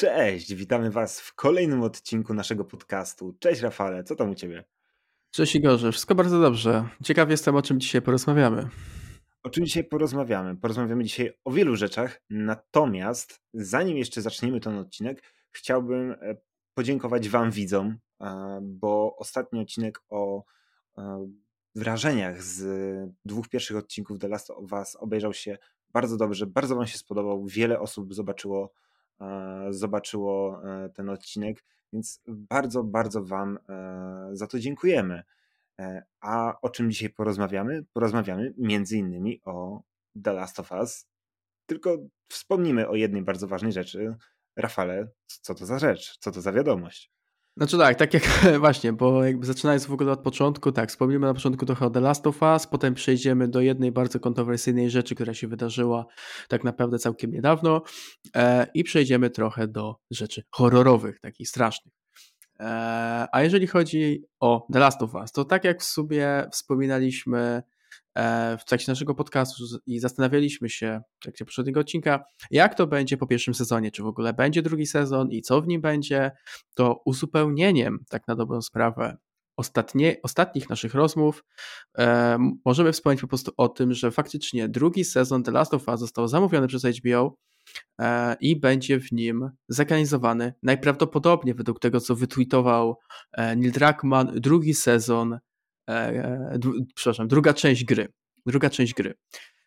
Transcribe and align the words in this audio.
Cześć, 0.00 0.54
witamy 0.54 0.90
Was 0.90 1.20
w 1.20 1.34
kolejnym 1.34 1.82
odcinku 1.82 2.34
naszego 2.34 2.64
podcastu. 2.64 3.36
Cześć 3.38 3.60
Rafale, 3.60 4.04
co 4.04 4.16
tam 4.16 4.30
u 4.30 4.34
Ciebie? 4.34 4.64
Cześć 5.30 5.54
Igorze, 5.54 5.92
wszystko 5.92 6.14
bardzo 6.14 6.40
dobrze. 6.40 6.88
Ciekaw 7.04 7.30
jestem, 7.30 7.56
o 7.56 7.62
czym 7.62 7.80
dzisiaj 7.80 8.02
porozmawiamy. 8.02 8.68
O 9.42 9.50
czym 9.50 9.66
dzisiaj 9.66 9.84
porozmawiamy? 9.84 10.56
Porozmawiamy 10.56 11.04
dzisiaj 11.04 11.32
o 11.44 11.50
wielu 11.50 11.76
rzeczach, 11.76 12.20
natomiast 12.30 13.40
zanim 13.54 13.96
jeszcze 13.96 14.22
zaczniemy 14.22 14.60
ten 14.60 14.78
odcinek, 14.78 15.22
chciałbym 15.50 16.12
e, 16.12 16.36
podziękować 16.74 17.28
Wam 17.28 17.50
widzom, 17.50 17.98
e, 18.20 18.58
bo 18.62 19.16
ostatni 19.16 19.60
odcinek 19.60 20.00
o 20.08 20.44
e, 20.98 21.28
wrażeniach 21.74 22.42
z 22.42 22.64
dwóch 23.24 23.48
pierwszych 23.48 23.76
odcinków 23.76 24.18
The 24.18 24.28
Last 24.28 24.50
of 24.50 24.72
Us 24.72 24.96
obejrzał 24.96 25.32
się 25.32 25.58
bardzo 25.88 26.16
dobrze, 26.16 26.46
bardzo 26.46 26.76
Wam 26.76 26.86
się 26.86 26.98
spodobał, 26.98 27.46
wiele 27.46 27.80
osób 27.80 28.14
zobaczyło 28.14 28.72
zobaczyło 29.70 30.62
e, 30.64 30.88
ten 30.88 31.08
odcinek, 31.08 31.64
więc 31.92 32.20
bardzo, 32.26 32.84
bardzo 32.84 33.24
Wam 33.24 33.58
e, 33.68 34.30
za 34.32 34.46
to 34.46 34.58
dziękujemy. 34.58 35.22
A 36.20 36.60
o 36.62 36.70
czym 36.70 36.90
dzisiaj 36.90 37.10
porozmawiamy? 37.10 37.84
Porozmawiamy 37.92 38.54
między 38.56 38.96
innymi 38.98 39.40
o 39.44 39.82
The 40.24 40.32
Last 40.32 40.60
of 40.60 40.72
Us. 40.72 41.06
Tylko 41.66 41.98
wspomnimy 42.28 42.88
o 42.88 42.94
jednej 42.94 43.22
bardzo 43.22 43.46
ważnej 43.46 43.72
rzeczy. 43.72 44.14
Rafale, 44.56 45.08
co 45.26 45.54
to 45.54 45.66
za 45.66 45.78
rzecz? 45.78 46.18
Co 46.18 46.32
to 46.32 46.40
za 46.40 46.52
wiadomość? 46.52 47.10
Znaczy 47.58 47.78
tak, 47.78 47.96
tak 47.96 48.14
jak 48.14 48.22
właśnie, 48.60 48.92
bo 48.92 49.24
jakby 49.24 49.46
zaczynając 49.46 49.86
w 49.86 49.92
ogóle 49.92 50.12
od 50.12 50.20
początku, 50.20 50.72
tak, 50.72 50.88
wspomnimy 50.88 51.26
na 51.26 51.34
początku 51.34 51.66
trochę 51.66 51.86
o 51.86 51.90
The 51.90 52.00
Last 52.00 52.26
of 52.26 52.42
Us, 52.42 52.66
potem 52.66 52.94
przejdziemy 52.94 53.48
do 53.48 53.60
jednej 53.60 53.92
bardzo 53.92 54.20
kontrowersyjnej 54.20 54.90
rzeczy, 54.90 55.14
która 55.14 55.34
się 55.34 55.48
wydarzyła 55.48 56.06
tak 56.48 56.64
naprawdę 56.64 56.98
całkiem 56.98 57.30
niedawno 57.30 57.82
e, 58.36 58.66
i 58.74 58.84
przejdziemy 58.84 59.30
trochę 59.30 59.68
do 59.68 59.96
rzeczy 60.10 60.42
horrorowych, 60.50 61.20
takich 61.20 61.48
strasznych. 61.48 61.94
E, 62.60 63.26
a 63.32 63.42
jeżeli 63.42 63.66
chodzi 63.66 64.24
o 64.40 64.66
The 64.72 64.78
Last 64.78 65.02
of 65.02 65.14
Us, 65.14 65.32
to 65.32 65.44
tak 65.44 65.64
jak 65.64 65.80
w 65.80 65.84
sobie 65.84 66.48
wspominaliśmy 66.52 67.62
w 68.58 68.64
trakcie 68.66 68.92
naszego 68.92 69.14
podcastu 69.14 69.64
i 69.86 69.98
zastanawialiśmy 69.98 70.68
się 70.68 71.00
w 71.18 71.22
trakcie 71.22 71.44
poprzedniego 71.44 71.80
odcinka, 71.80 72.24
jak 72.50 72.74
to 72.74 72.86
będzie 72.86 73.16
po 73.16 73.26
pierwszym 73.26 73.54
sezonie, 73.54 73.90
czy 73.90 74.02
w 74.02 74.06
ogóle 74.06 74.34
będzie 74.34 74.62
drugi 74.62 74.86
sezon 74.86 75.30
i 75.30 75.42
co 75.42 75.62
w 75.62 75.68
nim 75.68 75.80
będzie, 75.80 76.30
to 76.74 77.02
uzupełnieniem, 77.04 77.98
tak 78.08 78.28
na 78.28 78.36
dobrą 78.36 78.62
sprawę, 78.62 79.16
ostatnie, 79.56 80.16
ostatnich 80.22 80.70
naszych 80.70 80.94
rozmów 80.94 81.44
e, 81.98 82.38
możemy 82.64 82.92
wspomnieć 82.92 83.20
po 83.20 83.28
prostu 83.28 83.52
o 83.56 83.68
tym, 83.68 83.94
że 83.94 84.10
faktycznie 84.10 84.68
drugi 84.68 85.04
sezon 85.04 85.42
The 85.42 85.50
Last 85.50 85.74
of 85.74 85.88
Us 85.88 86.00
został 86.00 86.28
zamówiony 86.28 86.66
przez 86.66 86.84
HBO 86.84 87.36
e, 88.00 88.36
i 88.40 88.60
będzie 88.60 89.00
w 89.00 89.12
nim 89.12 89.50
zekranizowany 89.68 90.54
najprawdopodobniej 90.62 91.54
według 91.54 91.80
tego, 91.80 92.00
co 92.00 92.16
wytweetował 92.16 92.98
e, 93.32 93.56
Neil 93.56 93.72
Druckmann, 93.72 94.32
drugi 94.40 94.74
sezon 94.74 95.38
E, 95.88 96.58
przepraszam, 96.94 97.28
druga 97.28 97.54
część 97.54 97.84
gry. 97.84 98.08
Druga 98.46 98.70
część 98.70 98.94
gry. 98.94 99.14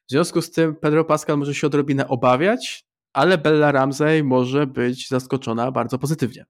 W 0.08 0.12
związku 0.12 0.42
z 0.42 0.52
tym 0.52 0.76
Pedro 0.76 1.06
Pascal 1.06 1.38
może 1.38 1.56
się 1.56 1.68
odrobinę 1.68 2.08
obawiać, 2.08 2.86
ale 3.14 3.38
Bella 3.38 3.72
Ramsey 3.72 4.24
może 4.24 4.68
być 4.68 5.10
zaskoczona 5.10 5.72
bardzo 5.72 6.00
pozytywnie. 6.00 6.46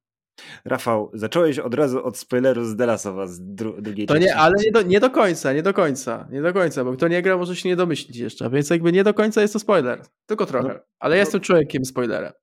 Rafał, 0.66 1.12
zacząłeś 1.14 1.60
od 1.60 1.74
razu 1.74 2.06
od 2.06 2.18
spoileru 2.18 2.66
z 2.66 2.76
Delasowa 2.76 3.28
z 3.28 3.40
dru 3.42 3.82
drugiej 3.82 4.08
To 4.08 4.18
nie, 4.18 4.36
ale 4.36 4.56
nie 4.66 4.72
do, 4.72 4.82
nie 4.82 5.00
do 5.00 5.10
końca, 5.10 5.54
nie 5.54 5.64
do 5.64 5.74
końca, 5.74 6.28
nie 6.32 6.42
do 6.42 6.54
końca, 6.54 6.84
bo 6.84 6.94
kto 6.94 7.08
nie 7.08 7.22
gra 7.22 7.38
może 7.38 7.56
się 7.56 7.70
nie 7.70 7.76
domyślić 7.76 8.18
jeszcze, 8.18 8.50
więc 8.50 8.70
jakby 8.70 8.92
nie 8.92 9.04
do 9.04 9.14
końca 9.14 9.42
jest 9.42 9.54
to 9.54 9.60
spoiler, 9.60 10.02
tylko 10.26 10.46
trochę, 10.46 10.68
no, 10.68 10.80
ale 11.00 11.16
ja 11.16 11.20
no, 11.20 11.26
jestem 11.26 11.42
człowiekiem 11.42 11.86
spoilera. 11.86 12.34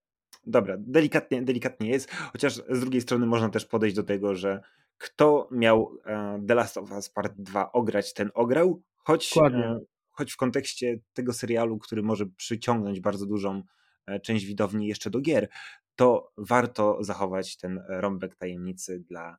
Dobra, 0.47 0.77
delikatnie, 0.79 1.43
delikatnie 1.43 1.91
jest, 1.91 2.11
chociaż 2.11 2.55
z 2.71 2.81
drugiej 2.81 3.01
strony 3.01 3.27
można 3.27 3.49
też 3.49 3.67
podejść 3.67 3.97
do 3.97 4.03
tego, 4.03 4.35
że 4.35 4.63
kto 4.99 5.49
miał 5.51 5.99
e, 6.07 6.43
The 6.49 6.55
Last 6.55 6.77
of 6.77 6.93
Us 6.93 7.09
Part 7.09 7.33
2 7.37 7.73
ograć, 7.73 8.15
ten 8.15 8.31
ograł, 8.35 8.83
choć, 8.97 9.37
e, 9.37 9.81
choć 10.11 10.33
w 10.33 10.37
kontekście 10.37 11.01
tego 11.13 11.33
serialu, 11.33 11.79
który 11.79 12.03
może 12.03 12.27
przyciągnąć 12.27 13.01
bardzo 13.01 13.27
dużą 13.27 13.63
e, 14.07 14.21
część 14.21 14.45
widowni 14.45 14.87
jeszcze 14.87 15.11
do 15.11 15.21
gier, 15.21 15.49
to 15.97 16.33
warto 16.37 16.99
zachować 17.01 17.57
ten 17.57 17.83
rąbek 17.89 18.37
tajemnicy 18.37 19.01
dla 19.01 19.37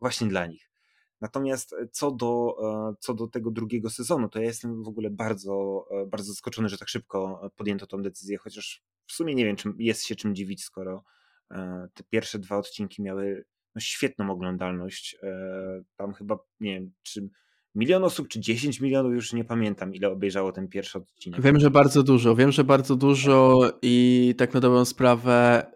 właśnie 0.00 0.28
dla 0.28 0.46
nich. 0.46 0.70
Natomiast 1.20 1.74
co 1.92 2.10
do, 2.10 2.56
co 3.00 3.14
do 3.14 3.26
tego 3.26 3.50
drugiego 3.50 3.90
sezonu, 3.90 4.28
to 4.28 4.38
ja 4.38 4.44
jestem 4.44 4.82
w 4.82 4.88
ogóle 4.88 5.10
bardzo, 5.10 5.86
bardzo 6.06 6.32
zaskoczony, 6.32 6.68
że 6.68 6.78
tak 6.78 6.88
szybko 6.88 7.50
podjęto 7.56 7.86
tą 7.86 8.02
decyzję, 8.02 8.38
chociaż 8.38 8.82
w 9.06 9.12
sumie 9.12 9.34
nie 9.34 9.44
wiem, 9.44 9.56
czy 9.56 9.72
jest 9.78 10.04
się 10.04 10.16
czym 10.16 10.34
dziwić, 10.34 10.64
skoro 10.64 11.04
te 11.94 12.04
pierwsze 12.10 12.38
dwa 12.38 12.56
odcinki 12.56 13.02
miały 13.02 13.44
no, 13.74 13.80
świetną 13.80 14.30
oglądalność. 14.30 15.16
E, 15.22 15.82
tam 15.96 16.12
chyba, 16.12 16.38
nie 16.60 16.74
wiem, 16.74 16.92
czy 17.02 17.28
milion 17.74 18.04
osób, 18.04 18.28
czy 18.28 18.40
10 18.40 18.80
milionów, 18.80 19.12
już 19.12 19.32
nie 19.32 19.44
pamiętam, 19.44 19.94
ile 19.94 20.10
obejrzało 20.10 20.52
ten 20.52 20.68
pierwszy 20.68 20.98
odcinek. 20.98 21.40
Wiem, 21.40 21.60
że 21.60 21.70
bardzo 21.70 22.02
dużo, 22.02 22.36
wiem, 22.36 22.52
że 22.52 22.64
bardzo 22.64 22.96
dużo 22.96 23.60
i 23.82 24.34
tak 24.38 24.54
na 24.54 24.60
dobrą 24.60 24.84
sprawę 24.84 25.66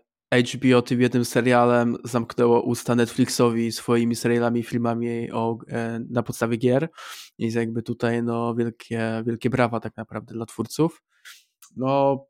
HBO 0.55 0.83
tym 0.83 1.01
jednym 1.01 1.25
serialem 1.25 1.97
zamknęło 2.05 2.63
usta 2.63 2.95
Netflixowi 2.95 3.73
swoimi 3.73 4.15
serialami, 4.15 4.63
filmami 4.63 5.33
o, 5.33 5.59
e, 5.69 6.01
na 6.11 6.23
podstawie 6.23 6.57
gier. 6.57 6.89
I 7.39 7.53
jakby 7.53 7.83
tutaj 7.83 8.23
no 8.23 8.55
wielkie, 8.55 9.23
wielkie 9.27 9.51
brawa 9.51 9.81
tak 9.81 9.97
naprawdę 9.97 10.35
dla 10.35 10.47
twórców. 10.47 11.03
No 11.77 12.27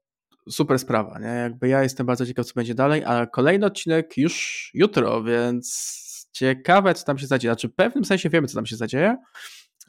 super 0.48 0.78
sprawa, 0.78 1.18
nie? 1.18 1.26
Jakby 1.26 1.68
ja 1.68 1.82
jestem 1.82 2.06
bardzo 2.06 2.26
ciekaw, 2.26 2.46
co 2.46 2.52
będzie 2.54 2.74
dalej, 2.74 3.04
a 3.04 3.26
kolejny 3.26 3.66
odcinek 3.66 4.16
już 4.16 4.70
jutro, 4.74 5.22
więc 5.22 6.04
ciekawe, 6.32 6.94
co 6.94 7.04
tam 7.04 7.18
się 7.18 7.26
zadzieje. 7.26 7.52
Znaczy, 7.52 7.68
w 7.68 7.74
pewnym 7.74 8.04
sensie 8.04 8.30
wiemy, 8.30 8.48
co 8.48 8.54
tam 8.54 8.66
się 8.66 8.76
zadzieje, 8.76 9.16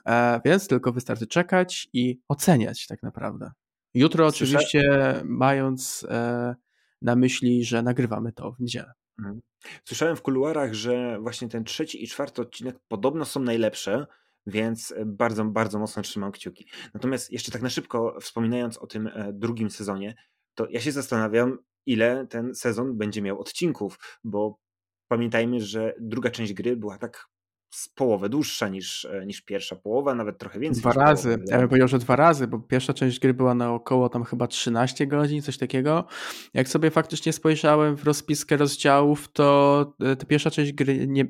e, 0.06 0.42
więc 0.46 0.68
tylko 0.68 0.92
wystarczy 0.92 1.28
czekać 1.28 1.88
i 1.94 2.20
oceniać 2.28 2.88
tak 2.88 3.04
naprawdę. 3.04 3.52
Jutro 3.94 4.32
Słyszę... 4.32 4.58
oczywiście 4.58 5.14
mając 5.24 6.06
e, 6.10 6.56
na 7.02 7.16
myśli, 7.16 7.66
że 7.66 7.84
nagrywamy 7.84 8.32
to 8.32 8.52
w 8.52 8.60
niedzielę. 8.60 8.92
Mhm. 9.20 9.42
Słyszałem 9.86 10.16
w 10.16 10.22
kuluarach, 10.22 10.74
że 10.74 11.20
właśnie 11.20 11.50
ten 11.50 11.64
trzeci 11.64 12.04
i 12.04 12.08
czwarty 12.08 12.42
odcinek 12.42 12.80
podobno 12.88 13.26
są 13.26 13.40
najlepsze, 13.40 14.06
więc 14.48 14.94
bardzo, 15.06 15.46
bardzo 15.46 15.80
mocno 15.80 16.04
trzymam 16.04 16.32
kciuki. 16.32 16.68
Natomiast 16.94 17.32
jeszcze 17.32 17.52
tak 17.52 17.62
na 17.62 17.70
szybko 17.70 18.18
wspominając 18.22 18.78
o 18.78 18.88
tym 18.88 19.08
e, 19.08 19.34
drugim 19.34 19.70
sezonie, 19.70 20.16
to 20.56 20.68
ja 20.70 20.80
się 20.80 20.92
zastanawiam, 20.92 21.58
ile 21.86 22.28
ten 22.28 22.56
sezon 22.56 22.98
będzie 22.98 23.22
miał 23.22 23.40
odcinków, 23.40 24.20
bo 24.24 24.60
pamiętajmy, 25.08 25.62
że 25.62 25.94
druga 26.00 26.30
część 26.30 26.54
gry 26.54 26.78
była 26.78 26.98
tak 26.98 27.28
z 27.76 27.90
połowę 27.90 28.30
dłuższa 28.30 28.68
niż, 28.68 29.06
e, 29.06 29.26
niż 29.26 29.42
pierwsza 29.42 29.76
połowa, 29.76 30.16
nawet 30.16 30.38
trochę 30.38 30.60
więcej. 30.60 30.82
Dwa 30.82 30.94
razy. 30.94 31.30
Połowę. 31.30 31.46
Ja 31.52 31.60
bym 31.60 31.70
powiedział, 31.70 31.88
że 31.88 32.00
dwa 32.00 32.16
razy, 32.16 32.48
bo 32.48 32.60
pierwsza 32.60 32.94
część 32.94 33.20
gry 33.20 33.34
była 33.34 33.56
na 33.56 33.74
około 33.74 34.10
tam 34.10 34.24
chyba 34.24 34.48
13 34.48 35.08
godzin, 35.08 35.42
coś 35.42 35.58
takiego. 35.58 36.06
Jak 36.54 36.68
sobie 36.68 36.92
faktycznie 36.92 37.34
spojrzałem 37.34 37.98
w 37.98 38.04
rozpiskę 38.04 38.58
rozdziałów, 38.58 39.32
to 39.32 39.96
e, 40.02 40.16
ta 40.16 40.26
pierwsza 40.26 40.52
część 40.52 40.74
gry 40.74 41.08
nie, 41.08 41.26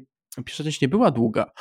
pierwsza 0.46 0.64
część 0.64 0.82
nie 0.82 0.88
była 0.88 1.12
długa, 1.12 1.52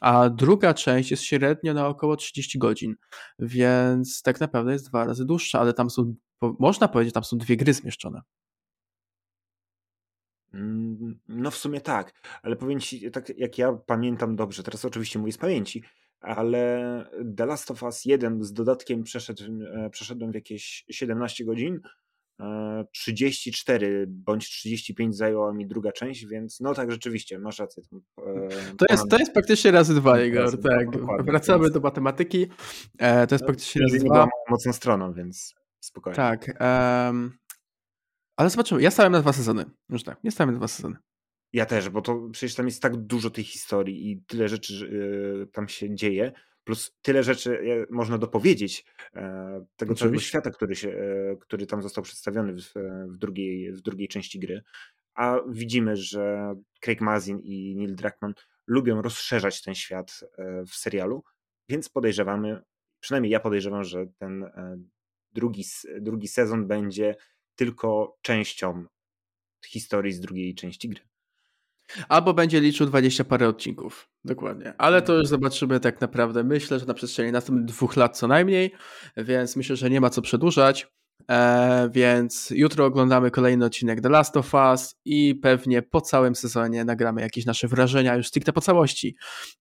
a 0.00 0.30
druga 0.30 0.74
część 0.74 1.10
jest 1.10 1.22
średnio 1.22 1.74
na 1.74 1.88
około 1.88 2.16
30 2.16 2.58
godzin, 2.58 2.94
więc 3.38 4.22
tak 4.22 4.40
naprawdę 4.40 4.72
jest 4.72 4.88
dwa 4.88 5.04
razy 5.04 5.24
dłuższa, 5.24 5.60
ale 5.60 5.72
tam 5.72 5.90
są 5.90 6.14
można 6.58 6.88
powiedzieć, 6.88 7.14
tam 7.14 7.24
są 7.24 7.38
dwie 7.38 7.56
gry 7.56 7.72
zmieszczone. 7.72 8.20
Mm, 10.54 11.18
no 11.28 11.50
w 11.50 11.56
sumie 11.56 11.80
tak, 11.80 12.12
ale 12.42 12.56
powiem 12.56 12.80
ci, 12.80 13.10
tak 13.10 13.38
jak 13.38 13.58
ja 13.58 13.72
pamiętam 13.72 14.36
dobrze, 14.36 14.62
teraz 14.62 14.84
oczywiście 14.84 15.18
mówię 15.18 15.32
z 15.32 15.38
pamięci, 15.38 15.82
ale 16.20 17.04
The 17.36 17.46
Last 17.46 17.70
of 17.70 17.82
Us 17.82 18.04
1 18.04 18.44
z 18.44 18.52
dodatkiem 18.52 19.02
przeszedł, 19.02 19.42
e, 19.74 19.90
przeszedłem 19.90 20.32
w 20.32 20.34
jakieś 20.34 20.84
17 20.90 21.44
godzin, 21.44 21.80
34 22.92 24.02
e, 24.02 24.06
bądź 24.08 24.50
35 24.50 25.16
zajęła 25.16 25.52
mi 25.52 25.66
druga 25.66 25.92
część, 25.92 26.26
więc 26.26 26.60
no 26.60 26.74
tak 26.74 26.92
rzeczywiście, 26.92 27.38
masz 27.38 27.58
rację. 27.58 27.82
E, 28.18 28.48
to, 28.78 28.86
jest, 28.90 29.08
to 29.08 29.18
jest 29.18 29.32
praktycznie 29.32 29.70
razy 29.70 29.94
dwa, 29.94 30.22
Igor, 30.22 30.60
tak. 30.60 30.88
Wracamy 31.24 31.62
więc... 31.62 31.74
do 31.74 31.80
matematyki. 31.80 32.46
to 32.98 33.34
jest 33.34 33.42
no, 33.42 33.46
praktycznie 33.46 33.82
razy 33.82 33.98
dwa. 33.98 34.28
mocną 34.50 34.72
stroną, 34.72 35.12
więc 35.12 35.61
Spokojnie. 35.84 36.16
Tak. 36.16 36.46
Um, 36.60 37.38
ale 38.36 38.50
zobaczymy. 38.50 38.82
Ja 38.82 38.90
stałem 38.90 39.12
na 39.12 39.20
dwa 39.20 39.32
sezony. 39.32 39.64
Już 39.88 40.04
tak. 40.04 40.24
Nie 40.24 40.30
stałem 40.30 40.54
na 40.54 40.58
dwa 40.58 40.68
sezony. 40.68 40.96
Ja 41.52 41.66
też, 41.66 41.88
bo 41.88 42.02
to 42.02 42.28
przecież 42.32 42.54
tam 42.54 42.66
jest 42.66 42.82
tak 42.82 42.96
dużo 42.96 43.30
tej 43.30 43.44
historii 43.44 44.10
i 44.10 44.22
tyle 44.22 44.48
rzeczy 44.48 44.74
yy, 44.74 45.46
tam 45.46 45.68
się 45.68 45.94
dzieje, 45.94 46.32
plus 46.64 46.96
tyle 47.02 47.22
rzeczy 47.22 47.50
yy, 47.64 47.86
można 47.90 48.18
dopowiedzieć 48.18 48.84
yy, 49.14 49.22
tego 49.76 49.94
całego 49.94 50.18
świata, 50.20 50.50
który, 50.50 50.76
się, 50.76 50.90
e, 50.90 51.36
który 51.36 51.66
tam 51.66 51.82
został 51.82 52.04
przedstawiony 52.04 52.52
w, 52.52 52.72
w, 53.06 53.18
drugiej, 53.18 53.72
w 53.72 53.80
drugiej 53.80 54.08
części 54.08 54.38
gry. 54.38 54.62
A 55.14 55.38
widzimy, 55.48 55.96
że 55.96 56.54
Craig 56.80 57.00
Mazin 57.00 57.40
i 57.40 57.76
Neil 57.76 57.96
Druckmann 57.96 58.34
lubią 58.66 59.02
rozszerzać 59.02 59.62
ten 59.62 59.74
świat 59.74 60.20
e, 60.38 60.64
w 60.64 60.70
serialu, 60.70 61.24
więc 61.68 61.88
podejrzewamy, 61.88 62.62
przynajmniej 63.00 63.32
ja 63.32 63.40
podejrzewam, 63.40 63.84
że 63.84 64.06
ten 64.18 64.50
drugi, 65.32 65.64
drugi 66.00 66.28
sezon 66.28 66.66
będzie 66.66 67.16
tylko 67.54 68.18
częścią 68.22 68.84
historii 69.66 70.12
z 70.12 70.20
drugiej 70.20 70.54
części 70.54 70.88
gry. 70.88 71.00
Albo 72.08 72.34
będzie 72.34 72.60
liczył 72.60 72.86
20 72.86 73.24
parę 73.24 73.48
odcinków. 73.48 74.08
Dokładnie. 74.24 74.74
Ale 74.78 75.02
to 75.02 75.14
już 75.14 75.28
zobaczymy 75.28 75.80
tak 75.80 76.00
naprawdę. 76.00 76.44
Myślę, 76.44 76.78
że 76.78 76.86
na 76.86 76.94
przestrzeni 76.94 77.32
następnych 77.32 77.66
dwóch 77.66 77.96
lat 77.96 78.18
co 78.18 78.28
najmniej, 78.28 78.72
więc 79.16 79.56
myślę, 79.56 79.76
że 79.76 79.90
nie 79.90 80.00
ma 80.00 80.10
co 80.10 80.22
przedłużać. 80.22 80.86
E, 81.30 81.90
więc 81.92 82.50
jutro 82.50 82.84
oglądamy 82.84 83.30
kolejny 83.30 83.64
odcinek 83.64 84.00
The 84.00 84.08
Last 84.08 84.36
of 84.36 84.54
Us 84.54 84.94
i 85.04 85.34
pewnie 85.34 85.82
po 85.82 86.00
całym 86.00 86.34
sezonie 86.34 86.84
nagramy 86.84 87.20
jakieś 87.20 87.46
nasze 87.46 87.68
wrażenia 87.68 88.16
już 88.16 88.26
stricte 88.26 88.52
po 88.52 88.60
całości. 88.60 89.16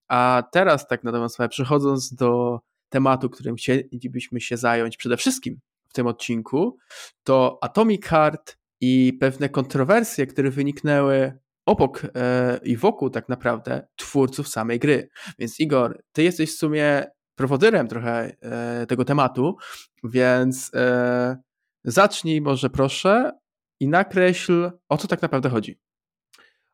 A 0.07 0.43
teraz 0.51 0.87
tak 0.87 1.03
na 1.03 1.11
dobrą 1.11 1.29
sprawę, 1.29 1.49
przechodząc 1.49 2.13
do 2.13 2.59
tematu, 2.91 3.29
którym 3.29 3.55
chcielibyśmy 3.55 4.41
się 4.41 4.57
zająć 4.57 4.97
przede 4.97 5.17
wszystkim 5.17 5.59
w 5.89 5.93
tym 5.93 6.07
odcinku, 6.07 6.77
to 7.23 7.59
Atomic 7.61 8.05
Heart 8.05 8.57
i 8.81 9.13
pewne 9.19 9.49
kontrowersje, 9.49 10.27
które 10.27 10.51
wyniknęły 10.51 11.39
obok 11.65 12.01
e, 12.15 12.59
i 12.63 12.77
wokół 12.77 13.09
tak 13.09 13.29
naprawdę 13.29 13.87
twórców 13.95 14.47
samej 14.47 14.79
gry. 14.79 15.09
Więc 15.39 15.59
Igor, 15.59 16.01
ty 16.11 16.23
jesteś 16.23 16.55
w 16.55 16.57
sumie 16.57 17.05
prowodyrem 17.35 17.87
trochę 17.87 18.35
e, 18.41 18.85
tego 18.85 19.05
tematu, 19.05 19.57
więc 20.03 20.71
e, 20.75 21.37
zacznij 21.83 22.41
może 22.41 22.69
proszę 22.69 23.31
i 23.79 23.87
nakreśl, 23.87 24.71
o 24.89 24.97
co 24.97 25.07
tak 25.07 25.21
naprawdę 25.21 25.49
chodzi. 25.49 25.79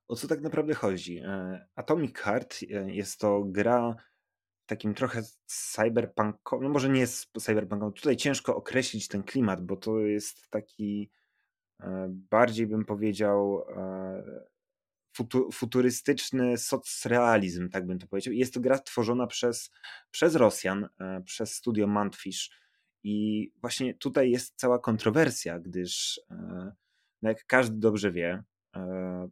O 0.08 0.16
co 0.16 0.28
tak 0.28 0.42
naprawdę 0.42 0.74
chodzi? 0.74 1.22
Atomic 1.76 2.18
Heart 2.18 2.60
jest 2.86 3.20
to 3.20 3.44
gra 3.46 3.96
takim 4.68 4.94
trochę 4.94 5.22
cyberpunkowym, 5.46 6.64
no 6.64 6.74
może 6.74 6.90
nie 6.90 7.00
jest 7.00 7.28
cyberpunkowy, 7.40 7.94
tutaj 7.94 8.18
ciężko 8.18 8.56
określić 8.56 9.08
ten 9.08 9.24
klimat, 9.24 9.66
bo 9.66 9.76
to 9.76 10.00
jest 10.00 10.50
taki 10.50 11.10
bardziej 12.08 12.68
bym 12.68 12.86
powiedział 12.86 13.66
futurystyczny 15.54 16.58
socrealizm, 16.58 17.70
tak 17.70 17.86
bym 17.86 18.00
to 18.00 18.08
powiedział. 18.08 18.34
Jest 18.34 18.54
to 18.54 18.60
gra 18.60 18.80
tworzona 18.80 19.28
przez, 19.28 19.72
przez 20.12 20.36
Rosjan, 20.36 20.90
e, 21.00 21.22
przez 21.26 21.54
studio 21.54 21.88
Mantfish. 21.88 22.52
I 23.04 23.50
właśnie 23.62 23.94
tutaj 23.94 24.32
jest 24.32 24.56
cała 24.56 24.80
kontrowersja, 24.80 25.60
gdyż 25.60 26.22
e, 26.32 26.72
no 27.22 27.30
jak 27.30 27.46
każdy 27.46 27.80
dobrze 27.80 28.12
wie, 28.12 28.44
e, 28.76 29.30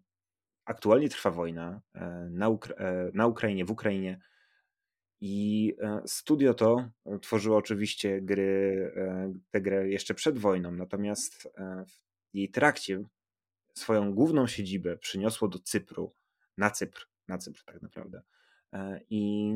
aktualnie 0.66 1.10
trwa 1.10 1.32
wojna 1.32 1.82
na, 2.30 2.50
Ukra 2.50 2.76
na 3.14 3.28
Ukrainie, 3.28 3.66
w 3.66 3.72
Ukrainie. 3.72 4.20
I 5.28 5.76
studio 6.06 6.54
to 6.54 6.90
tworzyło 7.22 7.58
oczywiście 7.58 8.22
gry, 8.22 8.92
tę 9.52 9.62
grę 9.62 9.90
jeszcze 9.90 10.14
przed 10.14 10.38
wojną, 10.38 10.72
natomiast 10.72 11.50
w 11.88 12.36
jej 12.36 12.50
trakcie 12.50 13.04
swoją 13.78 14.14
główną 14.14 14.48
siedzibę 14.48 14.98
przyniosło 14.98 15.48
do 15.48 15.60
Cypru, 15.60 16.14
na 16.58 16.70
Cypr, 16.70 17.08
na 17.28 17.38
Cypr 17.38 17.64
tak 17.64 17.82
naprawdę. 17.82 18.22
E, 18.74 19.02
I 19.10 19.54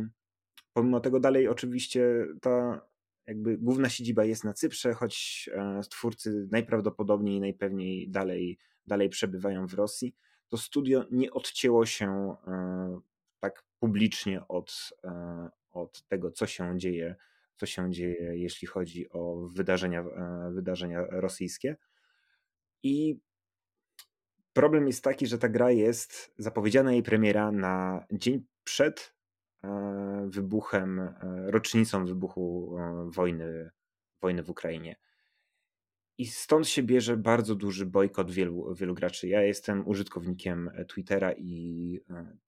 pomimo 0.74 1.00
tego 1.00 1.19
dalej 1.19 1.48
oczywiście 1.48 2.27
ta 2.42 2.81
jakby 3.27 3.57
główna 3.57 3.89
siedziba 3.89 4.25
jest 4.25 4.44
na 4.44 4.54
Cyprze, 4.54 4.94
choć 4.94 5.50
e, 5.54 5.81
twórcy 5.89 6.48
najprawdopodobniej 6.51 7.36
i 7.36 7.39
najpewniej 7.39 8.10
dalej, 8.10 8.60
dalej 8.88 9.10
przebywają 9.10 9.68
w 9.68 9.74
Rosji, 9.74 10.15
to 10.48 10.57
studio 10.57 11.06
nie 11.12 11.31
odcięło 11.31 11.86
się 11.86 12.36
e, 12.48 13.00
tak 13.39 13.63
publicznie 13.80 14.48
od, 14.48 14.94
od 15.71 16.07
tego, 16.07 16.31
co 16.31 16.48
się 16.48 16.80
dzieje, 16.80 17.16
co 17.56 17.66
się 17.66 17.92
dzieje, 17.92 18.39
jeśli 18.39 18.68
chodzi 18.68 19.10
o 19.10 19.48
wydarzenia, 19.56 20.04
wydarzenia 20.51 21.06
rosyjskie. 21.10 21.77
I 22.83 23.19
Problem 24.54 24.88
jest 24.88 25.04
taki, 25.04 25.27
że 25.27 25.38
ta 25.38 25.50
gra 25.50 25.71
jest 25.71 26.33
zapowiedziana 26.38 26.92
jej 26.92 27.04
premiera 27.04 27.51
na 27.51 28.06
dzień 28.12 28.45
przed 28.63 29.16
e, 29.63 30.27
wybuchem, 30.30 31.00
e, 31.00 31.13
rocznicą 31.51 32.06
wybuchu 32.06 32.75
e, 32.77 33.10
wojny, 33.12 33.69
wojny 34.22 34.44
w 34.44 34.50
Ukrainie. 34.50 34.95
I 36.18 36.25
stąd 36.25 36.68
się 36.68 36.83
bierze 36.83 37.18
bardzo 37.18 37.56
duży 37.56 37.86
bojkot 37.86 38.31
wielu, 38.31 38.75
wielu 38.75 38.94
graczy. 38.94 39.27
Ja 39.27 39.42
jestem 39.42 39.88
użytkownikiem 39.88 40.72
Twittera 40.88 41.33
i 41.38 42.00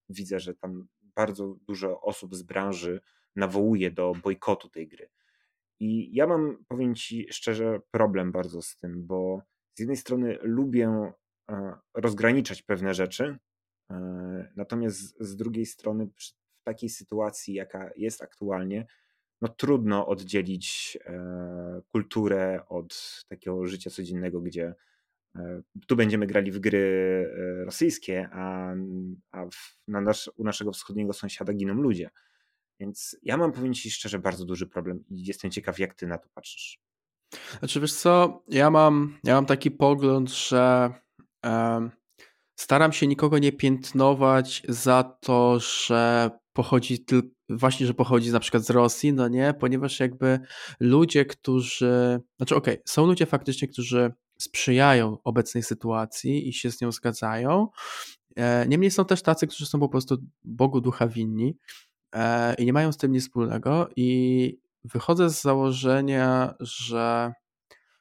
widzę, 0.10 0.40
że 0.40 0.54
tam 0.54 0.88
bardzo 1.16 1.56
dużo 1.68 2.02
osób 2.02 2.36
z 2.36 2.44
branży 2.44 3.02
nawołuje 3.36 3.92
do 3.92 4.14
bojkotu 4.24 4.70
tej 4.70 4.88
gry. 4.88 5.10
I 5.80 6.16
ja 6.16 6.28
mam, 6.28 6.66
powiem 6.68 6.96
Ci 6.96 7.28
szczerze, 7.32 7.82
problem 7.92 8.32
bardzo 8.32 8.62
z 8.62 8.78
tym, 8.78 9.08
bo 9.08 9.42
z 9.74 9.80
jednej 9.80 9.98
strony 9.98 10.38
lubię 10.42 11.12
E, 11.52 11.76
rozgraniczać 11.94 12.62
pewne 12.62 12.94
rzeczy. 12.94 13.38
E, 13.92 14.52
natomiast 14.56 15.24
z 15.24 15.36
drugiej 15.36 15.66
strony, 15.66 16.08
w 16.18 16.64
takiej 16.64 16.90
sytuacji, 16.90 17.54
jaka 17.54 17.92
jest 17.96 18.22
aktualnie, 18.22 18.88
no 19.42 19.48
trudno 19.48 20.08
oddzielić 20.08 20.98
e, 21.06 21.82
kulturę 21.88 22.64
od 22.70 23.24
takiego 23.28 23.66
życia 23.66 23.90
codziennego, 23.90 24.42
gdzie 24.42 24.76
tu 25.88 25.96
będziemy 25.96 26.28
grali 26.28 26.52
w 26.52 26.60
gry 26.60 27.26
rosyjskie, 27.66 28.30
a, 28.32 28.74
a 29.32 29.46
w, 29.46 29.78
na 29.88 30.02
nasz, 30.02 30.32
u 30.36 30.44
naszego 30.44 30.72
wschodniego 30.72 31.14
sąsiada 31.14 31.54
giną 31.54 31.74
ludzie. 31.74 32.10
Więc 32.80 33.18
ja 33.24 33.38
mam, 33.38 33.52
powiem 33.52 33.74
Ci 33.74 33.92
szczerze, 33.92 34.20
bardzo 34.20 34.46
duży 34.46 34.68
problem 34.68 35.04
i 35.10 35.26
jestem 35.26 35.52
ciekaw, 35.52 35.80
jak 35.80 35.94
Ty 35.94 36.08
na 36.08 36.18
to 36.18 36.30
patrzysz. 36.34 36.80
Znaczy, 37.60 37.80
wiesz 37.80 37.94
co, 37.94 38.44
ja 38.48 38.70
mam, 38.70 39.20
ja 39.24 39.36
mam 39.36 39.46
taki 39.46 39.72
pogląd, 39.72 40.32
że 40.32 40.94
Staram 42.62 42.94
się 42.94 43.08
nikogo 43.08 43.38
nie 43.38 43.52
piętnować 43.52 44.64
za 44.70 45.04
to, 45.04 45.60
że 45.60 46.32
pochodzi 46.54 47.06
tylko, 47.06 47.30
właśnie, 47.50 47.88
że 47.88 47.94
pochodzi 47.94 48.32
na 48.32 48.40
przykład 48.40 48.64
z 48.64 48.70
Rosji, 48.70 49.14
no 49.14 49.28
nie, 49.28 49.54
ponieważ 49.60 50.00
jakby 50.00 50.40
ludzie, 50.80 51.26
którzy, 51.26 52.20
znaczy 52.38 52.56
okej, 52.56 52.74
okay, 52.74 52.84
są 52.86 53.06
ludzie 53.06 53.26
faktycznie, 53.26 53.68
którzy 53.68 54.12
sprzyjają 54.42 55.18
obecnej 55.24 55.64
sytuacji 55.64 56.50
i 56.50 56.54
się 56.54 56.72
z 56.72 56.82
nią 56.82 56.92
zgadzają. 56.92 57.68
E, 58.36 58.68
niemniej 58.68 58.92
są 58.92 59.06
też 59.06 59.22
tacy, 59.22 59.48
którzy 59.48 59.66
są 59.66 59.80
po 59.80 59.90
prostu 59.90 60.18
Bogu 60.44 60.82
ducha 60.82 61.08
winni 61.08 61.58
e, 62.16 62.54
i 62.54 62.66
nie 62.66 62.74
mają 62.74 62.92
z 62.92 62.98
tym 62.98 63.12
nic 63.12 63.24
wspólnego. 63.24 63.90
I 63.96 64.60
wychodzę 64.84 65.30
z 65.30 65.42
założenia, 65.42 66.54
że 66.60 67.34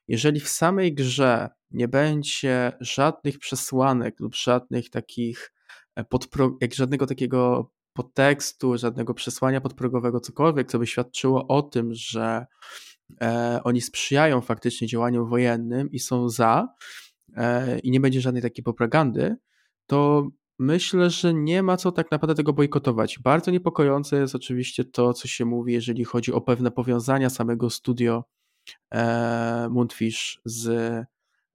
jeżeli 0.08 0.40
w 0.40 0.48
samej 0.48 0.94
grze 0.94 1.48
nie 1.70 1.88
będzie 1.88 2.72
żadnych 2.80 3.38
przesłanek 3.38 4.20
lub 4.20 4.34
żadnych 4.34 4.90
takich 4.90 5.52
e, 5.96 6.04
podpro, 6.04 6.56
jak 6.60 6.74
żadnego 6.74 7.06
takiego 7.06 7.70
podtekstu, 7.92 8.78
żadnego 8.78 9.14
przesłania 9.14 9.60
podprogowego, 9.60 10.20
cokolwiek, 10.20 10.70
co 10.70 10.78
by 10.78 10.86
świadczyło 10.86 11.48
o 11.48 11.62
tym, 11.62 11.94
że 11.94 12.46
e, 13.20 13.60
oni 13.64 13.80
sprzyjają 13.80 14.40
faktycznie 14.40 14.88
działaniom 14.88 15.28
wojennym 15.28 15.90
i 15.90 15.98
są 15.98 16.28
za, 16.28 16.68
e, 17.36 17.78
i 17.78 17.90
nie 17.90 18.00
będzie 18.00 18.20
żadnej 18.20 18.42
takiej 18.42 18.64
propagandy, 18.64 19.36
to 19.86 20.28
myślę, 20.58 21.10
że 21.10 21.34
nie 21.34 21.62
ma 21.62 21.76
co 21.76 21.92
tak 21.92 22.10
naprawdę 22.10 22.34
tego 22.34 22.52
bojkotować. 22.52 23.18
Bardzo 23.18 23.50
niepokojące 23.50 24.16
jest 24.16 24.34
oczywiście 24.34 24.84
to, 24.84 25.12
co 25.12 25.28
się 25.28 25.44
mówi, 25.44 25.72
jeżeli 25.72 26.04
chodzi 26.04 26.32
o 26.32 26.40
pewne 26.40 26.70
powiązania 26.70 27.30
samego 27.30 27.70
studio 27.70 28.24
e, 28.94 29.68
Mundfish 29.70 30.40
z 30.44 30.68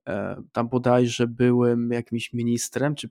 e, 0.08 0.42
tam 0.52 0.70
bodajże 0.70 1.28
byłym 1.28 1.92
jakimś 1.92 2.34
ministrem, 2.34 2.96
czy 2.96 3.10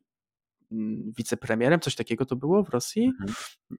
wicepremierem, 1.16 1.81
coś 1.81 1.95
takiego 1.95 2.26
to 2.26 2.37
było 2.37 2.64
w 2.64 2.69
Rosji. 2.69 3.12
Mhm. 3.21 3.35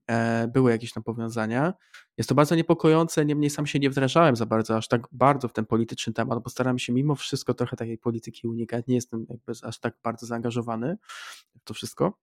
E, 0.10 0.48
były 0.48 0.72
jakieś 0.72 0.94
tam 0.94 1.04
powiązania. 1.04 1.74
Jest 2.18 2.30
to 2.30 2.36
bardzo 2.36 2.56
niepokojące, 2.56 3.26
niemniej 3.26 3.50
sam 3.50 3.68
się 3.68 3.80
nie 3.80 3.90
wdrażałem 3.90 4.36
za 4.36 4.46
bardzo, 4.46 4.78
aż 4.78 4.88
tak 4.88 5.08
bardzo 5.12 5.48
w 5.48 5.54
ten 5.54 5.66
polityczny 5.66 6.14
temat, 6.14 6.44
bo 6.44 6.50
staram 6.50 6.80
się 6.80 6.94
mimo 6.94 7.16
wszystko 7.16 7.54
trochę 7.54 7.78
takiej 7.78 7.98
polityki 7.98 8.48
unikać. 8.48 8.88
Nie 8.88 8.96
jestem 8.96 9.26
jakby 9.30 9.54
aż 9.64 9.80
tak 9.80 9.98
bardzo 10.04 10.26
zaangażowany 10.26 10.98
w 11.62 11.64
to 11.64 11.74
wszystko. 11.74 12.18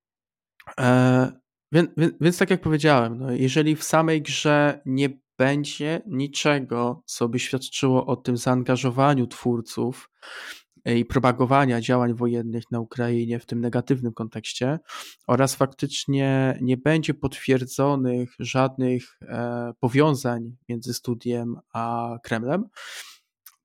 Więc, 1.72 1.88
więc, 1.96 2.12
więc, 2.20 2.38
tak 2.38 2.50
jak 2.50 2.60
powiedziałem, 2.60 3.18
no 3.18 3.32
jeżeli 3.32 3.76
w 3.76 3.84
samej 3.84 4.22
grze 4.22 4.80
nie 4.86 5.22
będzie 5.38 6.02
niczego, 6.06 7.02
co 7.06 7.28
by 7.28 7.38
świadczyło 7.38 8.06
o 8.06 8.16
tym 8.16 8.36
zaangażowaniu 8.36 9.26
twórców 9.26 10.10
e, 10.10 10.61
i 10.84 11.04
propagowania 11.04 11.80
działań 11.80 12.14
wojennych 12.14 12.70
na 12.70 12.80
Ukrainie 12.80 13.38
w 13.38 13.46
tym 13.46 13.60
negatywnym 13.60 14.12
kontekście 14.12 14.78
oraz 15.26 15.54
faktycznie 15.54 16.58
nie 16.60 16.76
będzie 16.76 17.14
potwierdzonych 17.14 18.34
żadnych 18.38 19.18
e, 19.22 19.72
powiązań 19.80 20.56
między 20.68 20.94
studiem 20.94 21.56
a 21.72 22.16
Kremlem, 22.22 22.64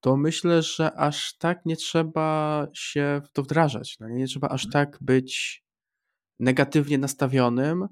to 0.02 0.18
myślę, 0.18 0.62
że 0.62 0.94
aż 0.94 1.38
tak 1.38 1.66
nie 1.66 1.76
trzeba 1.76 2.68
się 2.74 3.22
w 3.26 3.32
to 3.32 3.44
wdrażać. 3.44 3.98
No 4.00 4.10
nie, 4.10 4.16
nie 4.16 4.28
trzeba 4.28 4.50
aż 4.50 4.66
mhm. 4.66 4.86
tak 4.86 4.98
być 5.02 5.64
negatywnie 6.40 6.98
nastawionym, 6.98 7.88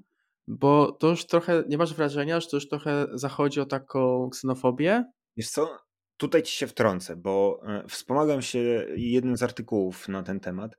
bo 0.48 0.92
to 0.92 1.08
już 1.08 1.26
trochę, 1.26 1.64
nie 1.68 1.78
masz 1.78 1.94
wrażenia, 1.94 2.40
że 2.40 2.46
to 2.48 2.56
już 2.56 2.68
trochę 2.68 3.06
zachodzi 3.12 3.60
o 3.60 3.66
taką 3.66 4.28
ksenofobię? 4.30 5.04
Wiesz 5.36 5.50
co, 5.50 5.78
tutaj 6.16 6.42
ci 6.42 6.56
się 6.56 6.66
wtrącę, 6.66 7.16
bo 7.16 7.60
e, 7.62 7.88
wspomagam 7.88 8.42
się 8.42 8.58
jednym 8.96 9.36
z 9.36 9.42
artykułów 9.42 10.08
na 10.08 10.22
ten 10.22 10.40
temat 10.40 10.76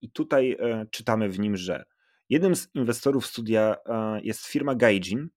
I 0.00 0.10
tutaj 0.10 0.56
czytamy 0.90 1.28
w 1.28 1.38
nim, 1.38 1.56
że 1.56 1.84
jednym 2.28 2.56
z 2.56 2.68
inwestorów 2.74 3.26
studia 3.26 3.76
jest 4.22 4.46
firma 4.46 4.74
Gaijin, 4.74 5.28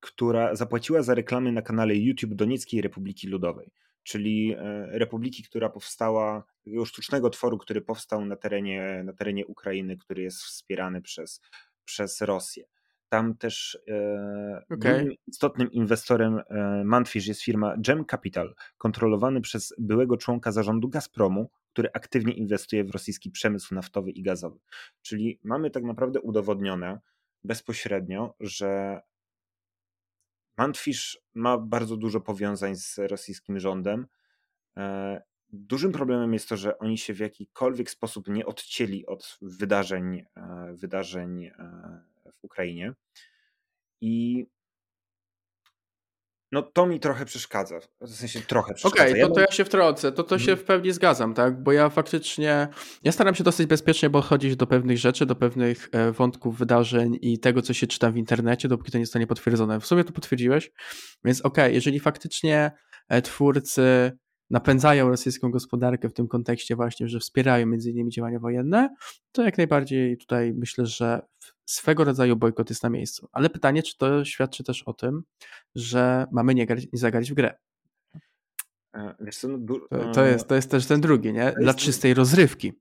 która 0.00 0.54
zapłaciła 0.54 1.02
za 1.02 1.14
reklamy 1.14 1.52
na 1.52 1.62
kanale 1.62 1.96
YouTube 1.96 2.34
Donieckiej 2.34 2.82
Republiki 2.82 3.28
Ludowej, 3.28 3.70
czyli 4.02 4.56
republiki, 4.88 5.42
która 5.42 5.68
powstała, 5.68 6.44
takiego 6.64 6.84
sztucznego 6.84 7.30
tworu, 7.30 7.58
który 7.58 7.80
powstał 7.80 8.24
na 8.24 8.36
terenie, 8.36 9.02
na 9.04 9.12
terenie 9.12 9.46
Ukrainy, 9.46 9.96
który 9.96 10.22
jest 10.22 10.42
wspierany 10.42 11.02
przez, 11.02 11.40
przez 11.84 12.20
Rosję. 12.20 12.64
Tam 13.08 13.36
też 13.36 13.78
e, 13.88 14.64
okay. 14.70 15.16
istotnym 15.26 15.72
inwestorem 15.72 16.38
e, 16.38 16.84
Manfish 16.84 17.26
jest 17.26 17.42
firma 17.42 17.74
Gem 17.78 18.04
Capital, 18.04 18.54
kontrolowany 18.78 19.40
przez 19.40 19.74
byłego 19.78 20.16
członka 20.16 20.52
zarządu 20.52 20.88
Gazpromu, 20.88 21.50
który 21.72 21.88
aktywnie 21.94 22.32
inwestuje 22.32 22.84
w 22.84 22.90
rosyjski 22.90 23.30
przemysł 23.30 23.74
naftowy 23.74 24.10
i 24.10 24.22
gazowy. 24.22 24.58
Czyli 25.02 25.40
mamy 25.44 25.70
tak 25.70 25.84
naprawdę 25.84 26.20
udowodnione 26.20 27.00
bezpośrednio, 27.44 28.34
że 28.40 29.00
Manfish 30.56 31.18
ma 31.34 31.58
bardzo 31.58 31.96
dużo 31.96 32.20
powiązań 32.20 32.76
z 32.76 32.98
rosyjskim 32.98 33.58
rządem. 33.58 34.06
E, 34.76 35.22
dużym 35.50 35.92
problemem 35.92 36.32
jest 36.32 36.48
to, 36.48 36.56
że 36.56 36.78
oni 36.78 36.98
się 36.98 37.14
w 37.14 37.18
jakikolwiek 37.18 37.90
sposób 37.90 38.28
nie 38.28 38.46
odcięli 38.46 39.06
od 39.06 39.38
wydarzeń, 39.42 40.24
wydarzeń 40.72 41.50
w 42.40 42.44
Ukrainie. 42.44 42.92
I 44.00 44.46
no 46.52 46.62
to 46.62 46.86
mi 46.86 47.00
trochę 47.00 47.24
przeszkadza. 47.24 47.78
W 48.00 48.14
sensie 48.14 48.40
trochę 48.40 48.74
przeszkadza. 48.74 49.04
Okej, 49.04 49.12
okay, 49.12 49.28
to, 49.28 49.34
to 49.34 49.40
ja 49.40 49.50
się 49.50 49.64
wtrącę. 49.64 50.12
To, 50.12 50.24
to 50.24 50.38
się 50.38 50.50
mhm. 50.50 50.58
w 50.58 50.64
pełni 50.64 50.92
zgadzam, 50.92 51.34
tak? 51.34 51.62
Bo 51.62 51.72
ja 51.72 51.88
faktycznie, 51.88 52.68
ja 53.02 53.12
staram 53.12 53.34
się 53.34 53.44
dosyć 53.44 53.66
bezpiecznie 53.66 54.10
podchodzić 54.10 54.56
do 54.56 54.66
pewnych 54.66 54.98
rzeczy, 54.98 55.26
do 55.26 55.36
pewnych 55.36 55.88
e, 55.92 56.12
wątków, 56.12 56.58
wydarzeń 56.58 57.18
i 57.20 57.38
tego, 57.38 57.62
co 57.62 57.72
się 57.74 57.86
czyta 57.86 58.10
w 58.10 58.16
internecie, 58.16 58.68
dopóki 58.68 58.92
to 58.92 58.98
nie 58.98 59.06
zostanie 59.06 59.26
potwierdzone. 59.26 59.80
W 59.80 59.86
sumie 59.86 60.04
to 60.04 60.12
potwierdziłeś, 60.12 60.70
więc 61.24 61.40
okej, 61.40 61.64
okay, 61.64 61.74
jeżeli 61.74 62.00
faktycznie 62.00 62.70
e, 63.08 63.22
twórcy 63.22 64.12
napędzają 64.50 65.08
rosyjską 65.08 65.50
gospodarkę 65.50 66.08
w 66.08 66.12
tym 66.12 66.28
kontekście 66.28 66.76
właśnie, 66.76 67.08
że 67.08 67.18
wspierają 67.18 67.66
między 67.66 67.90
innymi 67.90 68.10
działania 68.10 68.38
wojenne, 68.38 68.94
to 69.32 69.42
jak 69.42 69.58
najbardziej 69.58 70.18
tutaj 70.18 70.54
myślę, 70.54 70.86
że 70.86 71.22
swego 71.66 72.04
rodzaju 72.04 72.36
bojkot 72.36 72.70
jest 72.70 72.82
na 72.82 72.90
miejscu. 72.90 73.28
Ale 73.32 73.50
pytanie, 73.50 73.82
czy 73.82 73.98
to 73.98 74.24
świadczy 74.24 74.64
też 74.64 74.82
o 74.82 74.92
tym, 74.92 75.22
że 75.74 76.26
mamy 76.32 76.54
nie, 76.54 76.66
grać, 76.66 76.86
nie 76.92 76.98
zagrać 76.98 77.30
w 77.30 77.34
grę. 77.34 77.54
E, 78.94 79.14
wiesz 79.20 79.36
co, 79.36 79.48
no, 79.48 79.58
to, 79.90 80.12
to, 80.12 80.24
jest, 80.24 80.48
to 80.48 80.54
jest 80.54 80.70
też 80.70 80.86
ten 80.86 81.00
drugi, 81.00 81.32
nie? 81.32 81.52
Dla 81.60 81.74
czystej 81.74 82.14
rozrywki. 82.14 82.72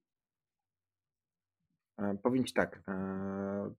E, 1.98 2.18
powiem 2.24 2.46
ci 2.46 2.54
tak. 2.54 2.82
E, 2.88 3.74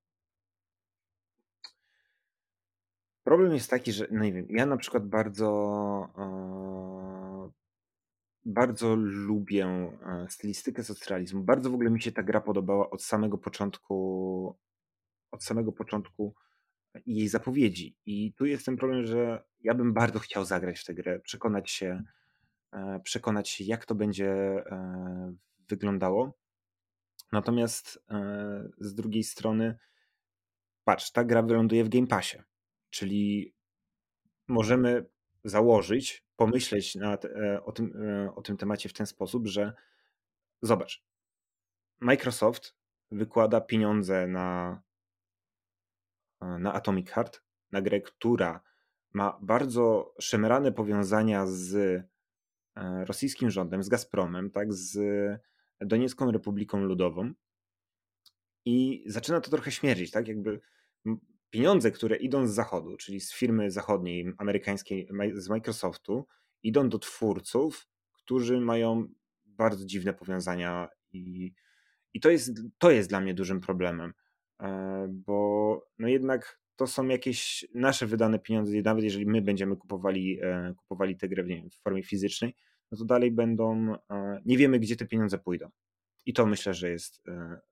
problem 3.25 3.55
jest 3.55 3.71
taki, 3.71 3.93
że 3.93 4.07
no 4.11 4.25
nie 4.25 4.33
wiem, 4.33 4.47
ja 4.51 4.67
na 4.67 4.77
przykład 4.77 5.09
bardzo 5.09 5.49
bardzo 8.49 8.95
lubię 8.97 9.93
stylistykę 10.29 10.85
socrealizmu. 10.85 11.45
Bardzo 11.45 11.71
w 11.71 11.75
ogóle 11.75 11.91
mi 11.91 12.03
się 12.03 12.13
ta 12.13 12.23
gra 12.23 12.41
podobała 12.41 12.91
od 12.91 13.03
samego 13.03 13.39
początku 13.39 14.57
od 15.31 15.45
samego 15.45 15.73
początku 15.73 16.35
jej 17.07 17.29
zapowiedzi. 17.29 17.97
I 18.07 18.33
tu 18.33 18.47
jest 18.47 18.67
ten 18.67 18.77
problem, 18.77 19.07
że 19.07 19.45
ja 19.61 19.75
bym 19.75 19.93
bardzo 19.93 20.19
chciał 20.19 20.45
zagrać 20.45 20.81
w 20.81 20.85
tę 20.85 20.95
grę, 20.95 21.21
przekonać 21.21 21.71
się, 21.71 22.03
e, 22.73 23.01
przekonać 23.05 23.49
się, 23.49 23.65
jak 23.65 23.87
to 23.87 23.95
będzie 23.95 24.31
e, 24.31 25.35
wyglądało. 25.69 26.39
Natomiast 27.33 28.05
e, 28.11 28.69
z 28.79 28.95
drugiej 28.95 29.25
strony, 29.25 29.79
patrz, 30.85 31.13
ta 31.13 31.25
gra 31.25 31.43
wyląduje 31.43 31.85
w 31.85 31.89
Game 31.89 32.07
Passie, 32.07 32.39
czyli 32.91 33.55
możemy 34.49 35.07
założyć, 35.45 36.25
pomyśleć 36.37 36.95
nad, 36.95 37.25
o, 37.65 37.73
tym, 37.73 37.93
o 38.35 38.43
tym 38.43 38.57
temacie 38.57 38.89
w 38.89 38.93
ten 38.93 39.07
sposób, 39.07 39.47
że 39.47 39.73
zobacz, 40.63 41.05
Microsoft 42.01 42.77
wykłada 43.11 43.61
pieniądze 43.61 44.27
na 44.27 44.81
na 46.41 46.73
Atomic 46.73 47.11
Heart, 47.11 47.43
na 47.73 47.83
grę, 47.83 48.01
która 48.01 48.61
ma 49.13 49.39
bardzo 49.43 50.15
szemrane 50.21 50.73
powiązania 50.73 51.47
z 51.47 51.75
e, 51.75 53.05
rosyjskim 53.05 53.51
rządem, 53.51 53.83
z 53.83 53.89
Gazpromem, 53.89 54.51
tak, 54.51 54.75
z 54.75 54.99
Doniecką 55.81 56.31
Republiką 56.31 56.81
Ludową. 56.81 57.33
I 58.65 59.05
zaczyna 59.07 59.41
to 59.41 59.51
trochę 59.51 59.71
śmierdzić, 59.73 60.11
tak? 60.11 60.29
Jakby 60.29 60.61
pieniądze, 61.51 61.91
które 61.91 62.17
idą 62.17 62.47
z 62.47 62.55
zachodu, 62.55 62.97
czyli 62.97 63.21
z 63.21 63.35
firmy 63.35 63.71
zachodniej, 63.71 64.33
amerykańskiej, 64.39 65.09
z 65.35 65.49
Microsoftu, 65.49 66.27
idą 66.63 66.89
do 66.89 66.99
twórców, 66.99 67.89
którzy 68.13 68.61
mają 68.61 69.09
bardzo 69.47 69.85
dziwne 69.85 70.15
powiązania 70.15 70.89
i, 71.13 71.53
i 72.15 72.21
to, 72.21 72.31
jest, 72.31 72.53
to 72.79 72.91
jest 72.91 73.09
dla 73.09 73.21
mnie 73.21 73.35
dużym 73.35 73.61
problemem. 73.61 74.13
E, 74.63 75.07
bo 75.11 75.89
no 75.99 76.09
jednak 76.09 76.61
to 76.77 76.87
są 76.87 77.09
jakieś 77.09 77.67
nasze 77.75 78.07
wydane 78.07 78.39
pieniądze, 78.39 78.73
nawet 78.85 79.05
jeżeli 79.05 79.27
my 79.27 79.43
będziemy 79.43 79.77
kupowali, 79.77 80.41
e, 80.43 80.75
kupowali 80.77 81.17
tę 81.17 81.29
grę 81.29 81.45
w 81.73 81.83
formie 81.83 82.03
fizycznej, 82.03 82.55
no 82.93 82.99
to 82.99 83.05
dalej 83.05 83.31
będą, 83.31 83.95
e, 84.11 84.41
nie 84.45 84.57
wiemy 84.57 84.79
gdzie 84.79 84.97
te 84.97 85.07
pieniądze 85.07 85.39
pójdą. 85.39 85.71
I 86.29 86.33
to 86.33 86.47
myślę, 86.47 86.75
że 86.75 86.91
jest 86.91 87.23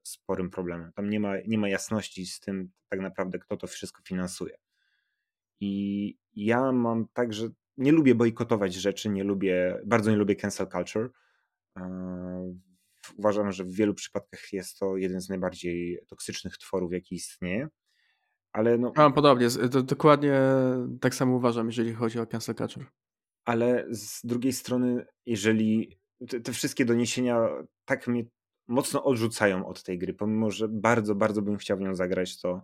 sporym 0.03 0.51
problemem. 0.51 0.93
Tam 0.93 1.11
nie 1.11 1.21
ma, 1.21 1.33
nie 1.47 1.59
ma 1.59 1.69
jasności 1.69 2.27
z 2.27 2.41
tym 2.41 2.71
tak 2.89 3.01
naprawdę, 3.01 3.39
kto 3.39 3.57
to 3.57 3.67
wszystko 3.67 4.03
finansuje. 4.03 4.59
I 5.61 6.19
ja 6.35 6.73
mam 6.73 7.07
tak, 7.13 7.33
że 7.33 7.49
nie 7.77 7.93
lubię 7.93 8.15
bojkotować 8.15 8.75
rzeczy, 8.75 9.09
nie 9.09 9.25
lubię, 9.25 9.81
bardzo 9.87 10.11
nie 10.11 10.17
lubię 10.17 10.37
cancel 10.37 10.69
culture 10.69 11.11
uważam, 13.17 13.53
że 13.53 13.65
w 13.65 13.73
wielu 13.73 13.95
przypadkach 13.95 14.53
jest 14.53 14.79
to 14.79 14.97
jeden 14.97 15.21
z 15.21 15.29
najbardziej 15.29 16.01
toksycznych 16.09 16.59
tworów, 16.59 16.93
jaki 16.93 17.15
istnieje. 17.15 17.69
Ale 18.53 18.79
no, 18.79 18.93
Mam 18.97 19.13
podobnie, 19.13 19.49
to 19.51 19.83
dokładnie 19.83 20.41
tak 21.01 21.15
samo 21.15 21.37
uważam, 21.37 21.67
jeżeli 21.67 21.95
chodzi 21.95 22.19
o 22.19 22.27
cancel 22.27 22.55
culture. 22.55 22.87
Ale 23.45 23.87
z 23.91 24.27
drugiej 24.27 24.53
strony, 24.53 25.07
jeżeli 25.27 25.99
te, 26.29 26.41
te 26.41 26.53
wszystkie 26.53 26.85
doniesienia 26.85 27.49
tak 27.85 28.07
mnie 28.07 28.25
mocno 28.69 29.05
odrzucają 29.05 29.67
od 29.67 29.83
tej 29.83 29.99
gry, 29.99 30.15
pomimo 30.15 30.51
że 30.51 30.69
bardzo, 30.69 31.15
bardzo 31.15 31.43
bym 31.43 31.57
chciał 31.57 31.79
w 31.79 31.81
nią 31.81 31.95
zagrać, 31.95 32.41
to, 32.41 32.63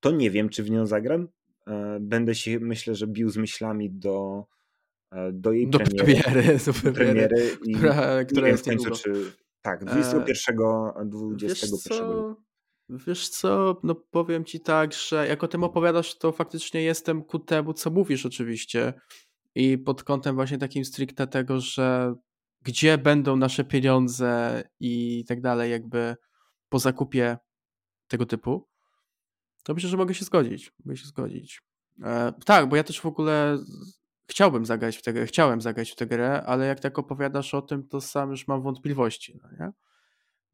to 0.00 0.10
nie 0.10 0.30
wiem, 0.30 0.48
czy 0.48 0.62
w 0.62 0.70
nią 0.70 0.86
zagram. 0.86 1.28
E, 1.66 1.98
będę 2.00 2.34
się, 2.34 2.58
myślę, 2.60 2.94
że 2.94 3.06
bił 3.06 3.30
z 3.30 3.36
myślami 3.36 3.90
do, 3.90 4.46
e, 5.10 5.32
do 5.32 5.52
jej 5.52 5.68
do 5.68 5.78
premiery. 5.78 6.22
premiery 6.22 6.58
do 6.66 6.92
premiery, 6.92 7.56
i 7.64 7.74
która, 7.74 8.24
która 8.24 8.48
jest 8.48 8.64
w 8.64 8.68
końcu, 8.68 8.90
czy, 8.90 9.32
tak, 9.62 9.84
21, 9.84 10.56
e, 10.96 11.04
21 11.06 11.48
wiesz 11.48 11.70
co, 11.70 12.36
wiesz 13.06 13.28
co, 13.28 13.80
no 13.82 13.94
powiem 13.94 14.44
ci 14.44 14.60
tak, 14.60 14.92
że 14.92 15.26
jak 15.28 15.44
o 15.44 15.48
tym 15.48 15.64
opowiadasz, 15.64 16.18
to 16.18 16.32
faktycznie 16.32 16.82
jestem 16.82 17.24
ku 17.24 17.38
temu, 17.38 17.74
co 17.74 17.90
mówisz 17.90 18.26
oczywiście. 18.26 18.92
I 19.54 19.78
pod 19.78 20.04
kątem 20.04 20.34
właśnie 20.34 20.58
takim 20.58 20.84
stricte 20.84 21.26
tego, 21.26 21.60
że 21.60 22.14
gdzie 22.62 22.98
będą 22.98 23.36
nasze 23.36 23.64
pieniądze 23.64 24.62
i 24.80 25.24
tak 25.28 25.40
dalej, 25.40 25.70
jakby 25.70 26.16
po 26.68 26.78
zakupie 26.78 27.38
tego 28.08 28.26
typu, 28.26 28.68
to 29.62 29.74
myślę, 29.74 29.90
że 29.90 29.96
mogę 29.96 30.14
się 30.14 30.24
zgodzić. 30.24 30.72
Mogę 30.84 30.96
się 30.96 31.06
zgodzić. 31.06 31.62
E, 32.02 32.32
tak, 32.44 32.68
bo 32.68 32.76
ja 32.76 32.84
też 32.84 33.00
w 33.00 33.06
ogóle 33.06 33.58
chciałbym 34.26 34.66
zagrać 34.66 34.96
w 34.96 35.02
tę 35.02 35.12
grę, 35.12 35.26
chciałem 35.26 35.60
zagrać 35.60 35.90
w 35.90 35.96
tę 35.96 36.06
grę, 36.06 36.42
ale 36.46 36.66
jak 36.66 36.80
tak 36.80 36.98
opowiadasz 36.98 37.54
o 37.54 37.62
tym, 37.62 37.88
to 37.88 38.00
sam 38.00 38.30
już 38.30 38.48
mam 38.48 38.62
wątpliwości, 38.62 39.40
no 39.42 39.48
nie? 39.60 39.72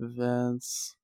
Więc 0.00 0.96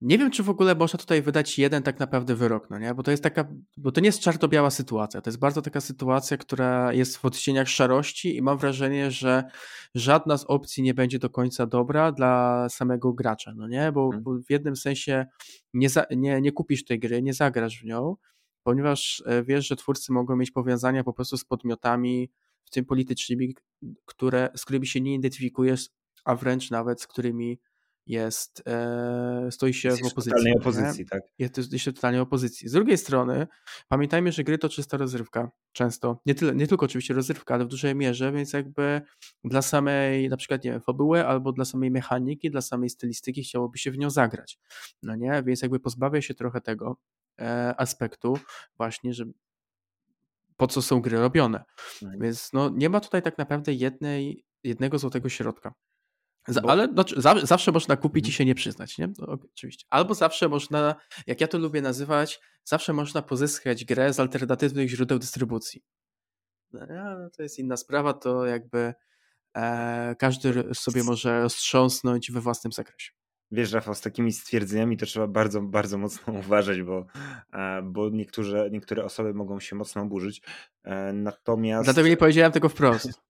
nie 0.00 0.18
wiem, 0.18 0.30
czy 0.30 0.42
w 0.42 0.50
ogóle 0.50 0.74
można 0.74 0.98
tutaj 0.98 1.22
wydać 1.22 1.58
jeden 1.58 1.82
tak 1.82 1.98
naprawdę 1.98 2.34
wyrok, 2.34 2.70
no 2.70 2.78
nie? 2.78 2.94
Bo 2.94 3.02
to 3.02 3.10
jest 3.10 3.22
taka, 3.22 3.48
bo 3.76 3.92
to 3.92 4.00
nie 4.00 4.08
jest 4.08 4.20
czarno-biała 4.20 4.70
sytuacja, 4.70 5.20
to 5.20 5.30
jest 5.30 5.38
bardzo 5.38 5.62
taka 5.62 5.80
sytuacja, 5.80 6.36
która 6.36 6.92
jest 6.92 7.16
w 7.16 7.24
odcieniach 7.24 7.68
szarości 7.68 8.36
i 8.36 8.42
mam 8.42 8.58
wrażenie, 8.58 9.10
że 9.10 9.44
żadna 9.94 10.38
z 10.38 10.44
opcji 10.44 10.82
nie 10.82 10.94
będzie 10.94 11.18
do 11.18 11.30
końca 11.30 11.66
dobra 11.66 12.12
dla 12.12 12.66
samego 12.68 13.12
gracza, 13.12 13.54
no 13.56 13.68
nie? 13.68 13.92
Bo, 13.92 14.08
hmm. 14.08 14.22
bo 14.22 14.38
w 14.38 14.50
jednym 14.50 14.76
sensie 14.76 15.26
nie, 15.74 15.88
za, 15.88 16.06
nie, 16.16 16.40
nie 16.40 16.52
kupisz 16.52 16.84
tej 16.84 16.98
gry, 16.98 17.22
nie 17.22 17.34
zagrasz 17.34 17.80
w 17.80 17.84
nią, 17.84 18.16
ponieważ 18.62 19.22
e, 19.26 19.42
wiesz, 19.42 19.68
że 19.68 19.76
twórcy 19.76 20.12
mogą 20.12 20.36
mieć 20.36 20.50
powiązania 20.50 21.04
po 21.04 21.12
prostu 21.12 21.36
z 21.36 21.44
podmiotami, 21.44 22.30
w 22.64 22.70
tym 22.70 22.84
politycznymi, 22.84 23.54
które, 24.06 24.48
z 24.56 24.64
którymi 24.64 24.86
się 24.86 25.00
nie 25.00 25.14
identyfikujesz, 25.14 25.88
a 26.24 26.34
wręcz 26.34 26.70
nawet 26.70 27.02
z 27.02 27.06
którymi 27.06 27.58
jest, 28.06 28.62
e, 28.66 29.48
stoi 29.50 29.74
się 29.74 29.88
Jesteś 29.88 30.08
w 30.08 30.12
opozycji. 30.12 30.32
Totalnej 30.32 30.54
opozycji, 30.54 31.06
tak? 31.06 31.22
Jest, 31.38 31.78
się 31.78 31.92
totalnie 31.92 32.22
opozycji. 32.22 32.68
Z 32.68 32.72
drugiej 32.72 32.98
strony, 32.98 33.46
pamiętajmy, 33.88 34.32
że 34.32 34.44
gry 34.44 34.58
to 34.58 34.68
czysta 34.68 34.96
rozrywka. 34.96 35.50
Często. 35.72 36.20
Nie, 36.26 36.34
tyle, 36.34 36.54
nie 36.54 36.66
tylko 36.66 36.86
oczywiście 36.86 37.14
rozrywka, 37.14 37.54
ale 37.54 37.64
w 37.64 37.68
dużej 37.68 37.94
mierze, 37.94 38.32
więc 38.32 38.52
jakby 38.52 39.00
dla 39.44 39.62
samej, 39.62 40.28
na 40.28 40.36
przykład, 40.36 40.64
nie 40.64 40.70
wiem, 40.70 40.80
fabuły 40.80 41.26
albo 41.26 41.52
dla 41.52 41.64
samej 41.64 41.90
mechaniki, 41.90 42.50
dla 42.50 42.60
samej 42.60 42.90
stylistyki 42.90 43.42
chciałoby 43.42 43.78
się 43.78 43.90
w 43.90 43.98
nią 43.98 44.10
zagrać. 44.10 44.58
No 45.02 45.16
nie? 45.16 45.42
Więc 45.46 45.62
jakby 45.62 45.80
pozbawia 45.80 46.22
się 46.22 46.34
trochę 46.34 46.60
tego 46.60 46.96
e, 47.40 47.74
aspektu 47.78 48.38
właśnie, 48.76 49.14
że 49.14 49.24
po 50.56 50.66
co 50.66 50.82
są 50.82 51.00
gry 51.00 51.18
robione. 51.18 51.64
Mhm. 52.02 52.20
Więc 52.20 52.52
no, 52.52 52.70
nie 52.70 52.88
ma 52.88 53.00
tutaj 53.00 53.22
tak 53.22 53.38
naprawdę 53.38 53.72
jednej, 53.72 54.44
jednego 54.64 54.98
złotego 54.98 55.28
środka. 55.28 55.74
Bo... 56.62 56.70
Ale 56.70 56.86
no, 56.86 57.04
za, 57.16 57.46
zawsze 57.46 57.72
można 57.72 57.96
kupić 57.96 58.28
i 58.28 58.32
się 58.32 58.44
nie 58.44 58.54
przyznać, 58.54 58.98
nie? 58.98 59.08
No, 59.18 59.38
oczywiście. 59.54 59.86
Albo 59.90 60.14
zawsze 60.14 60.48
można, 60.48 60.94
jak 61.26 61.40
ja 61.40 61.48
to 61.48 61.58
lubię 61.58 61.82
nazywać, 61.82 62.40
zawsze 62.64 62.92
można 62.92 63.22
pozyskać 63.22 63.84
grę 63.84 64.12
z 64.12 64.20
alternatywnych 64.20 64.88
źródeł 64.88 65.18
dystrybucji. 65.18 65.82
No, 66.72 67.30
to 67.36 67.42
jest 67.42 67.58
inna 67.58 67.76
sprawa, 67.76 68.12
to 68.12 68.46
jakby 68.46 68.94
e, 69.56 70.16
każdy 70.18 70.74
sobie 70.74 71.04
może 71.04 71.42
roztrząsnąć 71.42 72.32
we 72.32 72.40
własnym 72.40 72.72
zakresie. 72.72 73.12
Wiesz, 73.52 73.72
Rafał, 73.72 73.94
z 73.94 74.00
takimi 74.00 74.32
stwierdzeniami 74.32 74.96
to 74.96 75.06
trzeba 75.06 75.26
bardzo, 75.26 75.62
bardzo 75.62 75.98
mocno 75.98 76.32
uważać, 76.46 76.82
bo, 76.82 77.06
e, 77.52 77.82
bo 77.82 78.10
niektóre, 78.10 78.70
niektóre 78.70 79.04
osoby 79.04 79.34
mogą 79.34 79.60
się 79.60 79.76
mocno 79.76 80.02
oburzyć. 80.02 80.42
E, 80.84 81.12
natomiast. 81.12 81.84
Dlatego 81.84 82.08
nie 82.08 82.16
powiedziałem 82.16 82.52
tego 82.52 82.68
wprost. 82.68 83.29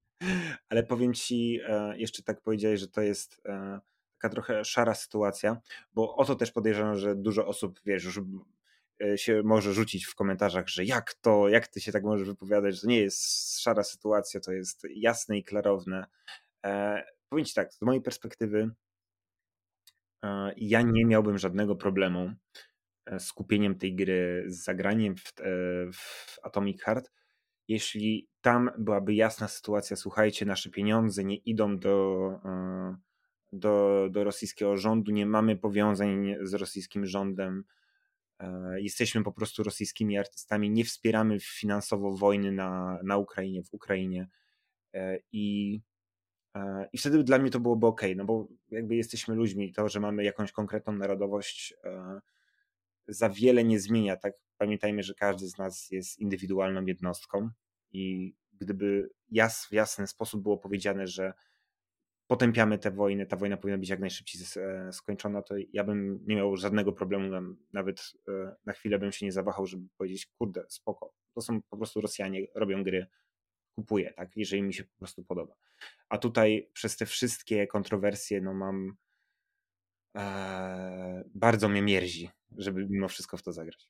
Ale 0.68 0.82
powiem 0.82 1.14
ci, 1.14 1.60
e, 1.68 1.98
jeszcze 1.98 2.22
tak 2.22 2.40
powiedziałeś, 2.40 2.80
że 2.80 2.88
to 2.88 3.00
jest 3.02 3.42
taka 4.18 4.34
trochę 4.34 4.64
szara 4.64 4.94
sytuacja, 4.94 5.56
bo 5.92 6.16
o 6.16 6.24
to 6.24 6.34
też 6.34 6.52
podejrzewam, 6.52 6.98
że 6.98 7.16
dużo 7.16 7.46
osób, 7.46 7.80
wiesz, 7.84 8.04
już 8.04 8.20
się 9.16 9.42
może 9.44 9.72
rzucić 9.72 10.06
w 10.06 10.14
komentarzach, 10.14 10.68
że 10.68 10.84
jak 10.84 11.14
to, 11.14 11.48
jak 11.48 11.68
ty 11.68 11.80
się 11.80 11.92
tak 11.92 12.04
możesz 12.04 12.28
wypowiadać, 12.28 12.74
że 12.74 12.80
to 12.80 12.86
nie 12.86 13.00
jest 13.00 13.60
szara 13.60 13.84
sytuacja, 13.84 14.40
to 14.40 14.52
jest 14.52 14.86
jasne 14.94 15.38
i 15.38 15.44
klarowne. 15.44 16.06
Powiem 17.28 17.44
ci 17.44 17.54
tak, 17.54 17.74
z 17.74 17.82
mojej 17.82 18.02
perspektywy 18.02 18.70
E, 20.24 20.52
ja 20.56 20.82
nie 20.82 21.04
miałbym 21.04 21.38
żadnego 21.38 21.76
problemu 21.76 22.32
e, 23.06 23.20
z 23.20 23.32
kupieniem 23.32 23.78
tej 23.78 23.94
gry, 23.94 24.44
z 24.46 24.64
zagraniem 24.64 25.16
w, 25.16 25.40
e, 25.40 25.44
w 25.92 26.38
Atomic 26.42 26.82
Heart, 26.82 27.12
jeśli 27.70 28.28
tam 28.40 28.70
byłaby 28.78 29.14
jasna 29.14 29.48
sytuacja, 29.48 29.96
słuchajcie, 29.96 30.46
nasze 30.46 30.70
pieniądze 30.70 31.24
nie 31.24 31.36
idą 31.36 31.78
do, 31.78 32.30
do, 33.52 34.06
do 34.10 34.24
rosyjskiego 34.24 34.76
rządu, 34.76 35.12
nie 35.12 35.26
mamy 35.26 35.56
powiązań 35.56 36.34
z 36.42 36.54
rosyjskim 36.54 37.06
rządem, 37.06 37.64
jesteśmy 38.76 39.22
po 39.22 39.32
prostu 39.32 39.62
rosyjskimi 39.62 40.18
artystami, 40.18 40.70
nie 40.70 40.84
wspieramy 40.84 41.40
finansowo 41.40 42.16
wojny 42.16 42.52
na, 42.52 42.98
na 43.04 43.16
Ukrainie, 43.16 43.62
w 43.62 43.74
Ukrainie 43.74 44.28
i 45.32 45.80
E, 46.56 46.88
I 46.92 46.98
wtedy 46.98 47.24
dla 47.24 47.38
mnie 47.38 47.50
to 47.50 47.60
byłoby 47.60 47.86
ok, 47.86 48.02
no 48.16 48.24
bo 48.24 48.48
jakby 48.70 48.96
jesteśmy 48.96 49.34
ludźmi, 49.34 49.72
to, 49.72 49.88
że 49.88 50.00
mamy 50.00 50.24
jakąś 50.24 50.52
konkretną 50.52 50.92
narodowość, 50.92 51.74
e, 51.84 52.20
za 53.10 53.30
wiele 53.30 53.64
nie 53.64 53.80
zmienia. 53.80 54.16
Tak 54.16 54.34
pamiętajmy, 54.58 55.02
że 55.02 55.14
każdy 55.14 55.48
z 55.48 55.58
nas 55.58 55.90
jest 55.90 56.18
indywidualną 56.18 56.84
jednostką 56.86 57.50
i 57.92 58.34
gdyby 58.52 59.10
jas, 59.30 59.66
w 59.66 59.72
jasny 59.72 60.06
sposób 60.06 60.42
było 60.42 60.58
powiedziane, 60.58 61.06
że 61.06 61.32
potępiamy 62.26 62.78
tę 62.78 62.90
wojnę, 62.90 63.26
ta 63.26 63.36
wojna 63.36 63.56
powinna 63.56 63.78
być 63.78 63.88
jak 63.88 64.00
najszybciej 64.00 64.42
e, 64.56 64.92
skończona, 64.92 65.42
to 65.42 65.54
ja 65.72 65.84
bym 65.84 66.24
nie 66.26 66.36
miał 66.36 66.56
żadnego 66.56 66.92
problemu, 66.92 67.56
nawet 67.72 68.12
na 68.66 68.72
chwilę 68.72 68.98
bym 68.98 69.12
się 69.12 69.26
nie 69.26 69.32
zawahał, 69.32 69.66
żeby 69.66 69.88
powiedzieć, 69.96 70.26
kurde, 70.26 70.64
spoko, 70.68 71.14
to 71.34 71.40
są 71.40 71.62
po 71.62 71.76
prostu 71.76 72.00
Rosjanie, 72.00 72.46
robią 72.54 72.84
gry, 72.84 73.06
kupuję, 73.74 74.12
tak, 74.12 74.36
jeżeli 74.36 74.62
mi 74.62 74.74
się 74.74 74.84
po 74.84 74.98
prostu 74.98 75.24
podoba. 75.24 75.54
A 76.08 76.18
tutaj 76.18 76.70
przez 76.72 76.96
te 76.96 77.06
wszystkie 77.06 77.66
kontrowersje, 77.66 78.40
no 78.40 78.54
mam 78.54 78.96
e, 80.16 81.24
bardzo 81.34 81.68
mnie 81.68 81.82
mierzi, 81.82 82.30
żeby 82.56 82.86
mimo 82.88 83.08
wszystko 83.08 83.36
w 83.36 83.42
to 83.42 83.52
zagrać. 83.52 83.88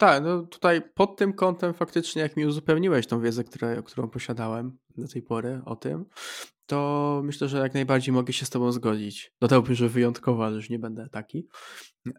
Tak, 0.00 0.22
no 0.24 0.42
tutaj 0.42 0.82
pod 0.94 1.16
tym 1.16 1.32
kątem 1.32 1.74
faktycznie, 1.74 2.22
jak 2.22 2.36
mi 2.36 2.46
uzupełniłeś 2.46 3.06
tą 3.06 3.20
wiedzę, 3.20 3.44
które, 3.44 3.82
którą 3.82 4.08
posiadałem 4.08 4.78
do 4.96 5.08
tej 5.08 5.22
pory 5.22 5.60
o 5.64 5.76
tym, 5.76 6.04
to 6.66 7.20
myślę, 7.24 7.48
że 7.48 7.58
jak 7.58 7.74
najbardziej 7.74 8.14
mogę 8.14 8.32
się 8.32 8.46
z 8.46 8.50
Tobą 8.50 8.72
zgodzić. 8.72 9.32
Dodałbym, 9.40 9.74
że 9.74 9.88
wyjątkowo, 9.88 10.44
ale 10.44 10.56
już 10.56 10.70
nie 10.70 10.78
będę 10.78 11.08
taki. 11.08 11.48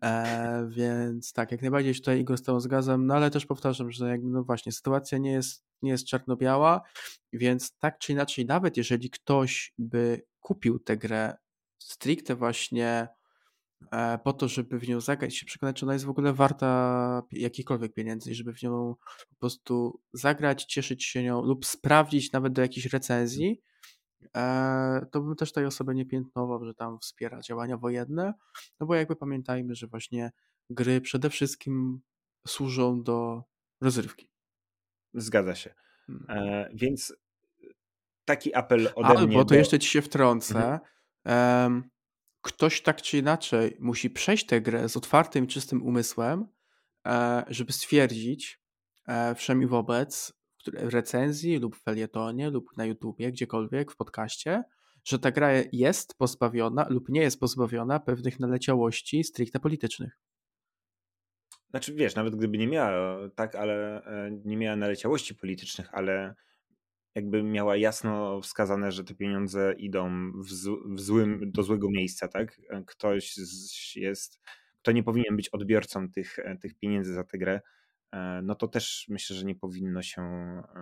E, 0.04 0.68
więc 0.70 1.34
tak, 1.34 1.52
jak 1.52 1.62
najbardziej 1.62 1.94
się 1.94 2.00
tutaj 2.00 2.20
Igor 2.20 2.38
z 2.38 2.44
Tobą 2.44 2.60
zgadzam, 2.60 3.06
no 3.06 3.14
ale 3.14 3.32
też 3.32 3.46
powtarzam, 3.46 3.92
że 3.92 4.10
jakby, 4.10 4.28
no 4.28 4.44
właśnie, 4.44 4.72
sytuacja 4.72 5.18
nie 5.18 5.32
jest, 5.32 5.64
nie 5.82 5.92
jest 5.92 6.06
czarno-biała, 6.06 6.82
więc 7.34 7.78
tak 7.78 7.98
czy 8.00 8.12
inaczej, 8.12 8.46
nawet 8.46 8.78
jeżeli 8.78 9.10
ktoś 9.10 9.74
by 9.78 10.22
kupił 10.40 10.80
tę 10.80 10.98
grę 10.98 11.38
stricte 11.80 12.36
właśnie 12.36 13.08
po 14.24 14.34
to, 14.34 14.48
żeby 14.48 14.80
w 14.80 14.88
nią 14.88 15.02
zagrać, 15.02 15.38
się 15.38 15.46
przekonać, 15.46 15.76
czy 15.76 15.86
ona 15.86 15.94
jest 15.94 16.06
w 16.06 16.10
ogóle 16.10 16.34
warta 16.34 17.24
jakichkolwiek 17.32 17.94
pieniędzy, 17.94 18.36
żeby 18.36 18.54
w 18.54 18.64
nią 18.64 18.96
po 19.30 19.36
prostu 19.40 20.02
zagrać, 20.14 20.66
cieszyć 20.66 21.06
się 21.06 21.24
nią 21.24 21.42
lub 21.42 21.66
sprawdzić 21.66 22.32
nawet 22.32 22.54
do 22.54 22.62
jakiejś 22.62 22.86
recenzji, 22.86 23.62
e, 24.36 25.06
to 25.12 25.22
bym 25.22 25.36
też 25.36 25.52
tej 25.52 25.66
osoby 25.66 25.96
nie 25.96 26.06
piętnował, 26.06 26.66
że 26.66 26.74
tam 26.74 27.00
wspiera 27.00 27.42
działania 27.42 27.78
wojenne, 27.78 28.34
no 28.80 28.86
bo 28.88 28.96
jakby 28.96 29.16
pamiętajmy, 29.16 29.76
że 29.76 29.88
właśnie 29.88 30.32
gry 30.70 31.02
przede 31.02 31.30
wszystkim 31.30 32.02
służą 32.48 33.04
do 33.04 33.44
rozrywki. 33.82 34.30
Zgadza 35.14 35.56
się. 35.56 35.74
Hmm. 36.08 36.26
E, 36.30 36.70
więc 36.74 37.14
taki 38.26 38.56
apel 38.56 38.90
ode 38.96 39.08
Albo, 39.08 39.28
mnie. 39.28 39.38
Albo 39.38 39.50
to 39.50 39.56
jeszcze 39.56 39.80
ci 39.80 39.90
się 39.90 40.02
wtrącę. 40.02 40.80
Mhm. 41.26 41.90
Ktoś 42.42 42.82
tak 42.82 43.02
czy 43.02 43.18
inaczej 43.18 43.78
musi 43.80 44.10
przejść 44.10 44.46
tę 44.46 44.62
grę 44.62 44.90
z 44.90 44.98
otwartym 44.98 45.46
i 45.46 45.48
czystym 45.48 45.84
umysłem, 45.84 46.48
e, 47.08 47.44
żeby 47.48 47.74
stwierdzić 47.74 48.62
e, 49.08 49.36
wszem 49.36 49.62
i 49.62 49.66
wobec 49.66 50.34
w 50.66 50.94
recenzji 50.94 51.58
lub 51.58 51.76
w 51.76 51.84
felietonie 51.84 52.50
lub 52.50 52.78
na 52.78 52.86
YouTubie, 52.86 53.32
gdziekolwiek, 53.32 53.92
w 53.92 53.96
podcaście, 53.96 54.64
że 55.04 55.20
ta 55.20 55.32
gra 55.32 55.50
jest 55.72 56.18
pozbawiona 56.18 56.88
lub 56.90 57.10
nie 57.10 57.22
jest 57.22 57.40
pozbawiona 57.40 58.00
pewnych 58.00 58.40
naleciałości 58.40 59.24
stricte 59.24 59.60
politycznych. 59.60 60.18
Znaczy, 61.70 61.94
wiesz, 61.94 62.16
nawet 62.16 62.36
gdyby 62.36 62.58
nie 62.58 62.68
miała, 62.68 63.30
tak, 63.36 63.56
ale 63.56 64.04
e, 64.06 64.32
nie 64.46 64.58
miała 64.58 64.76
naleciałości 64.76 65.36
politycznych, 65.36 65.90
ale 65.94 66.36
jakby 67.16 67.44
miała 67.44 67.78
jasno 67.78 68.42
wskazane, 68.42 68.92
że 68.92 69.04
te 69.04 69.16
pieniądze 69.16 69.74
idą 69.78 70.32
w, 70.32 70.48
w 70.96 71.00
złym, 71.00 71.52
do 71.52 71.64
złego 71.64 71.90
miejsca, 71.90 72.28
tak? 72.28 72.62
E, 72.70 72.84
ktoś 72.88 73.38
jest, 73.96 74.40
kto 74.82 74.92
nie 74.92 75.04
powinien 75.04 75.36
być 75.36 75.50
odbiorcą 75.50 76.12
tych, 76.12 76.40
e, 76.40 76.58
tych 76.58 76.74
pieniędzy 76.80 77.14
za 77.14 77.24
tę 77.24 77.38
grę, 77.38 77.62
no 78.44 78.56
to 78.56 78.68
też 78.68 79.06
myślę, 79.10 79.36
że 79.36 79.46
nie 79.46 79.56
powinno 79.56 80.02
się 80.02 80.22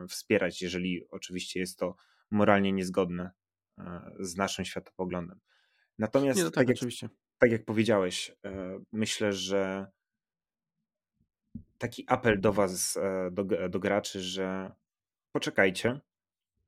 wspierać, 0.10 0.62
jeżeli 0.62 1.10
oczywiście 1.10 1.60
jest 1.60 1.80
to 1.80 1.96
moralnie 2.32 2.72
niezgodne 2.72 3.32
z 4.20 4.36
naszym 4.36 4.66
światopoglądem. 4.66 5.40
Natomiast, 6.00 6.38
nie, 6.38 6.44
no 6.44 6.52
tak, 6.52 6.68
tak, 6.68 6.82
jak, 6.82 7.12
tak 7.38 7.52
jak 7.52 7.66
powiedziałeś, 7.66 8.36
myślę, 8.92 9.34
że 9.34 9.88
taki 11.80 12.04
apel 12.08 12.42
do 12.42 12.54
Was, 12.54 12.98
e, 12.98 13.32
do, 13.32 13.70
do 13.70 13.80
graczy, 13.80 14.22
że 14.22 14.72
poczekajcie. 15.32 16.00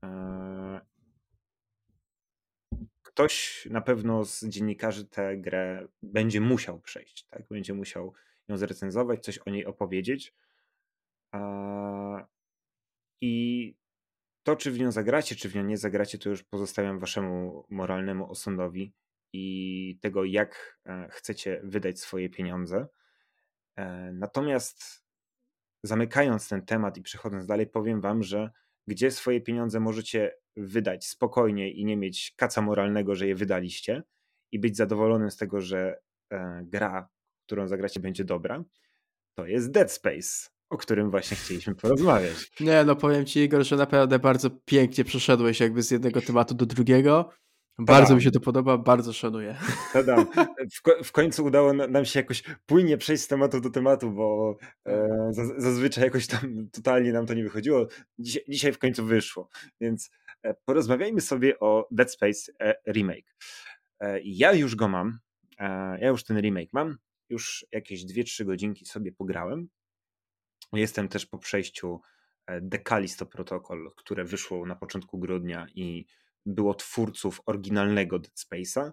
E, 0.03 0.81
ktoś 3.01 3.67
na 3.71 3.81
pewno 3.81 4.25
z 4.25 4.43
dziennikarzy 4.43 5.05
tę 5.07 5.37
grę 5.37 5.87
będzie 6.03 6.41
musiał 6.41 6.79
przejść, 6.79 7.25
tak? 7.29 7.47
Będzie 7.47 7.73
musiał 7.73 8.13
ją 8.47 8.57
zrecenzować, 8.57 9.23
coś 9.23 9.37
o 9.37 9.49
niej 9.49 9.65
opowiedzieć. 9.65 10.35
I 13.21 13.75
to, 14.43 14.55
czy 14.55 14.71
w 14.71 14.79
nią 14.79 14.91
zagracie, 14.91 15.35
czy 15.35 15.49
w 15.49 15.55
nią 15.55 15.63
nie 15.63 15.77
zagracie, 15.77 16.17
to 16.17 16.29
już 16.29 16.43
pozostawiam 16.43 16.99
waszemu 16.99 17.65
moralnemu 17.69 18.31
osądowi 18.31 18.93
i 19.33 19.97
tego, 20.01 20.25
jak 20.25 20.79
e, 20.85 21.07
chcecie 21.11 21.61
wydać 21.63 21.99
swoje 21.99 22.29
pieniądze. 22.29 22.87
Natomiast 24.13 25.03
zamykając 25.83 26.49
ten 26.49 26.65
temat 26.65 26.97
i 26.97 27.01
przechodząc 27.01 27.45
dalej, 27.45 27.67
powiem 27.67 28.01
wam, 28.01 28.23
że 28.23 28.51
gdzie 28.91 29.11
swoje 29.11 29.41
pieniądze 29.41 29.79
możecie 29.79 30.37
wydać 30.55 31.05
spokojnie 31.05 31.71
i 31.71 31.85
nie 31.85 31.97
mieć 31.97 32.33
kaca 32.35 32.61
moralnego, 32.61 33.15
że 33.15 33.27
je 33.27 33.35
wydaliście 33.35 34.03
i 34.51 34.59
być 34.59 34.77
zadowolonym 34.77 35.31
z 35.31 35.37
tego, 35.37 35.61
że 35.61 35.99
e, 36.31 36.61
gra, 36.65 37.09
którą 37.45 37.67
zagracie, 37.67 37.99
będzie 37.99 38.23
dobra, 38.23 38.63
to 39.33 39.45
jest 39.45 39.71
Dead 39.71 39.91
Space, 39.91 40.49
o 40.69 40.77
którym 40.77 41.11
właśnie 41.11 41.37
chcieliśmy 41.37 41.75
porozmawiać. 41.75 42.51
Nie, 42.59 42.83
no 42.83 42.95
powiem 42.95 43.25
ci, 43.25 43.39
Igor, 43.39 43.63
że 43.63 43.75
naprawdę 43.75 44.19
bardzo 44.19 44.49
pięknie 44.49 45.03
przeszedłeś 45.03 45.59
jakby 45.59 45.83
z 45.83 45.91
jednego 45.91 46.21
tematu 46.21 46.55
do 46.55 46.65
drugiego. 46.65 47.29
Bardzo 47.79 48.15
mi 48.15 48.21
się 48.21 48.31
to 48.31 48.39
podoba, 48.39 48.77
bardzo 48.77 49.13
szanuję. 49.13 49.57
W, 50.73 51.03
w 51.03 51.11
końcu 51.11 51.45
udało 51.45 51.73
nam 51.73 52.05
się 52.05 52.19
jakoś 52.19 52.43
płynnie 52.65 52.97
przejść 52.97 53.23
z 53.23 53.27
tematu 53.27 53.61
do 53.61 53.69
tematu, 53.69 54.11
bo 54.11 54.57
e, 54.87 55.09
zazwyczaj 55.57 56.03
jakoś 56.03 56.27
tam 56.27 56.69
totalnie 56.71 57.13
nam 57.13 57.25
to 57.25 57.33
nie 57.33 57.43
wychodziło. 57.43 57.87
Dzisiaj, 58.19 58.43
dzisiaj 58.47 58.73
w 58.73 58.79
końcu 58.79 59.05
wyszło, 59.05 59.49
więc 59.81 60.11
e, 60.43 60.53
porozmawiajmy 60.65 61.21
sobie 61.21 61.59
o 61.59 61.87
Dead 61.91 62.11
Space 62.11 62.51
e, 62.59 62.75
remake. 62.91 63.35
E, 63.99 64.19
ja 64.23 64.53
już 64.53 64.75
go 64.75 64.87
mam, 64.87 65.19
e, 65.59 65.99
ja 65.99 66.07
już 66.07 66.23
ten 66.23 66.41
remake 66.41 66.73
mam, 66.73 66.97
już 67.29 67.65
jakieś 67.71 68.05
2-3 68.05 68.45
godzinki 68.45 68.85
sobie 68.85 69.11
pograłem. 69.11 69.67
Jestem 70.73 71.07
też 71.07 71.25
po 71.25 71.37
przejściu 71.37 72.01
The 72.71 72.79
Callisto 72.79 73.25
Protocol, 73.25 73.91
które 73.95 74.23
wyszło 74.23 74.65
na 74.65 74.75
początku 74.75 75.19
grudnia 75.19 75.67
i 75.75 76.05
było 76.45 76.73
twórców 76.73 77.41
oryginalnego 77.45 78.19
Dead 78.19 78.33
Space'a. 78.35 78.91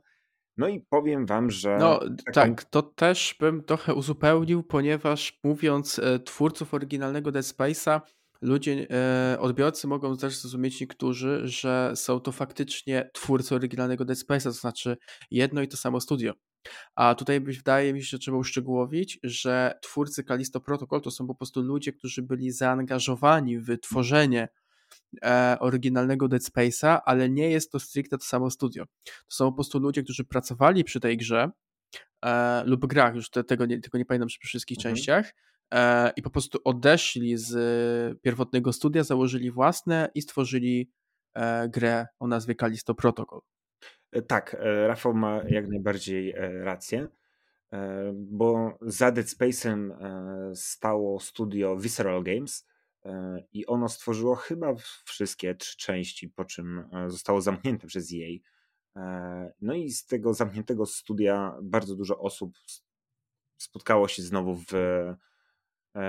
No 0.56 0.68
i 0.68 0.80
powiem 0.80 1.26
wam, 1.26 1.50
że. 1.50 1.76
No 1.80 2.00
taką... 2.00 2.32
tak, 2.32 2.64
to 2.64 2.82
też 2.82 3.36
bym 3.40 3.64
trochę 3.64 3.94
uzupełnił, 3.94 4.62
ponieważ 4.62 5.38
mówiąc 5.44 5.98
e, 5.98 6.18
twórców 6.18 6.74
oryginalnego 6.74 7.32
Dead 7.32 7.44
Space'a, 7.44 8.00
ludzie, 8.40 8.86
e, 8.90 9.40
odbiorcy 9.40 9.86
mogą 9.86 10.16
też 10.16 10.36
zrozumieć 10.36 10.80
niektórzy, 10.80 11.40
że 11.44 11.92
są 11.94 12.20
to 12.20 12.32
faktycznie 12.32 13.10
twórcy 13.14 13.54
oryginalnego 13.54 14.04
Dead 14.04 14.18
Space'a, 14.18 14.44
to 14.44 14.52
znaczy 14.52 14.96
jedno 15.30 15.62
i 15.62 15.68
to 15.68 15.76
samo 15.76 16.00
studio. 16.00 16.32
A 16.94 17.14
tutaj 17.14 17.40
wydaje 17.40 17.94
mi 17.94 18.02
się, 18.02 18.08
że 18.08 18.18
trzeba 18.18 18.36
uszczegółowić, 18.36 19.18
że 19.22 19.78
twórcy 19.82 20.24
Callisto 20.24 20.60
Protocol 20.60 21.00
to 21.00 21.10
są 21.10 21.26
po 21.26 21.34
prostu 21.34 21.62
ludzie, 21.62 21.92
którzy 21.92 22.22
byli 22.22 22.50
zaangażowani 22.50 23.58
w 23.58 23.78
tworzenie 23.80 24.48
oryginalnego 25.60 26.28
Dead 26.28 26.42
Space'a, 26.42 27.00
ale 27.04 27.28
nie 27.28 27.50
jest 27.50 27.72
to 27.72 27.80
stricte 27.80 28.18
to 28.18 28.24
samo 28.24 28.50
studio. 28.50 28.84
To 29.04 29.36
są 29.36 29.50
po 29.50 29.54
prostu 29.54 29.78
ludzie, 29.78 30.02
którzy 30.02 30.24
pracowali 30.24 30.84
przy 30.84 31.00
tej 31.00 31.16
grze 31.16 31.50
e, 32.24 32.62
lub 32.66 32.86
grach, 32.86 33.14
już 33.14 33.30
te, 33.30 33.44
tego, 33.44 33.66
nie, 33.66 33.80
tego 33.80 33.98
nie 33.98 34.04
pamiętam 34.04 34.28
przy 34.28 34.48
wszystkich 34.48 34.78
mhm. 34.78 34.94
częściach, 34.94 35.34
e, 35.74 36.12
i 36.16 36.22
po 36.22 36.30
prostu 36.30 36.58
odeszli 36.64 37.36
z 37.36 38.20
pierwotnego 38.20 38.72
studia, 38.72 39.04
założyli 39.04 39.50
własne 39.50 40.10
i 40.14 40.22
stworzyli 40.22 40.90
e, 41.34 41.68
grę 41.68 42.06
o 42.18 42.26
nazwie 42.26 42.54
Callisto 42.54 42.94
Protocol. 42.94 43.40
E, 44.12 44.22
tak, 44.22 44.56
e, 44.60 44.86
Rafał 44.86 45.14
ma 45.14 45.42
jak 45.48 45.68
najbardziej 45.68 46.34
rację, 46.62 47.08
bo 48.14 48.78
za 48.80 49.12
Dead 49.12 49.26
Space'em 49.26 49.90
stało 50.54 51.20
studio 51.20 51.76
Visceral 51.76 52.22
Games, 52.22 52.64
E, 52.64 52.77
i 53.52 53.66
ono 53.66 53.88
stworzyło 53.88 54.34
chyba 54.34 54.74
wszystkie 55.04 55.54
trzy 55.54 55.76
części, 55.76 56.28
po 56.28 56.44
czym 56.44 56.78
e, 56.78 57.10
zostało 57.10 57.40
zamknięte 57.40 57.86
przez 57.86 58.10
jej. 58.10 58.42
E, 58.96 59.52
no 59.60 59.74
i 59.74 59.90
z 59.90 60.06
tego 60.06 60.34
zamkniętego 60.34 60.86
studia 60.86 61.56
bardzo 61.62 61.96
dużo 61.96 62.18
osób 62.18 62.58
spotkało 63.58 64.08
się 64.08 64.22
znowu 64.22 64.56
w, 64.56 64.66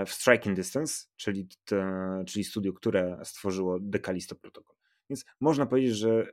w 0.06 0.10
Striking 0.10 0.56
Distance, 0.56 1.06
czyli, 1.16 1.48
te, 1.66 2.24
czyli 2.28 2.44
studio, 2.44 2.74
które 2.74 3.20
stworzyło 3.24 3.80
The 3.92 4.00
Callisto 4.00 4.36
Protocol. 4.36 4.76
Więc 5.10 5.26
można 5.40 5.66
powiedzieć, 5.66 5.96
że 5.96 6.28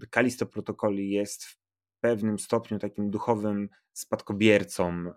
The 0.00 0.06
Callisto 0.14 0.46
Protocol 0.46 0.94
jest 0.94 1.44
w 1.44 1.58
pewnym 2.00 2.38
stopniu 2.38 2.78
takim 2.78 3.10
duchowym 3.10 3.68
spadkobiercą 3.92 5.12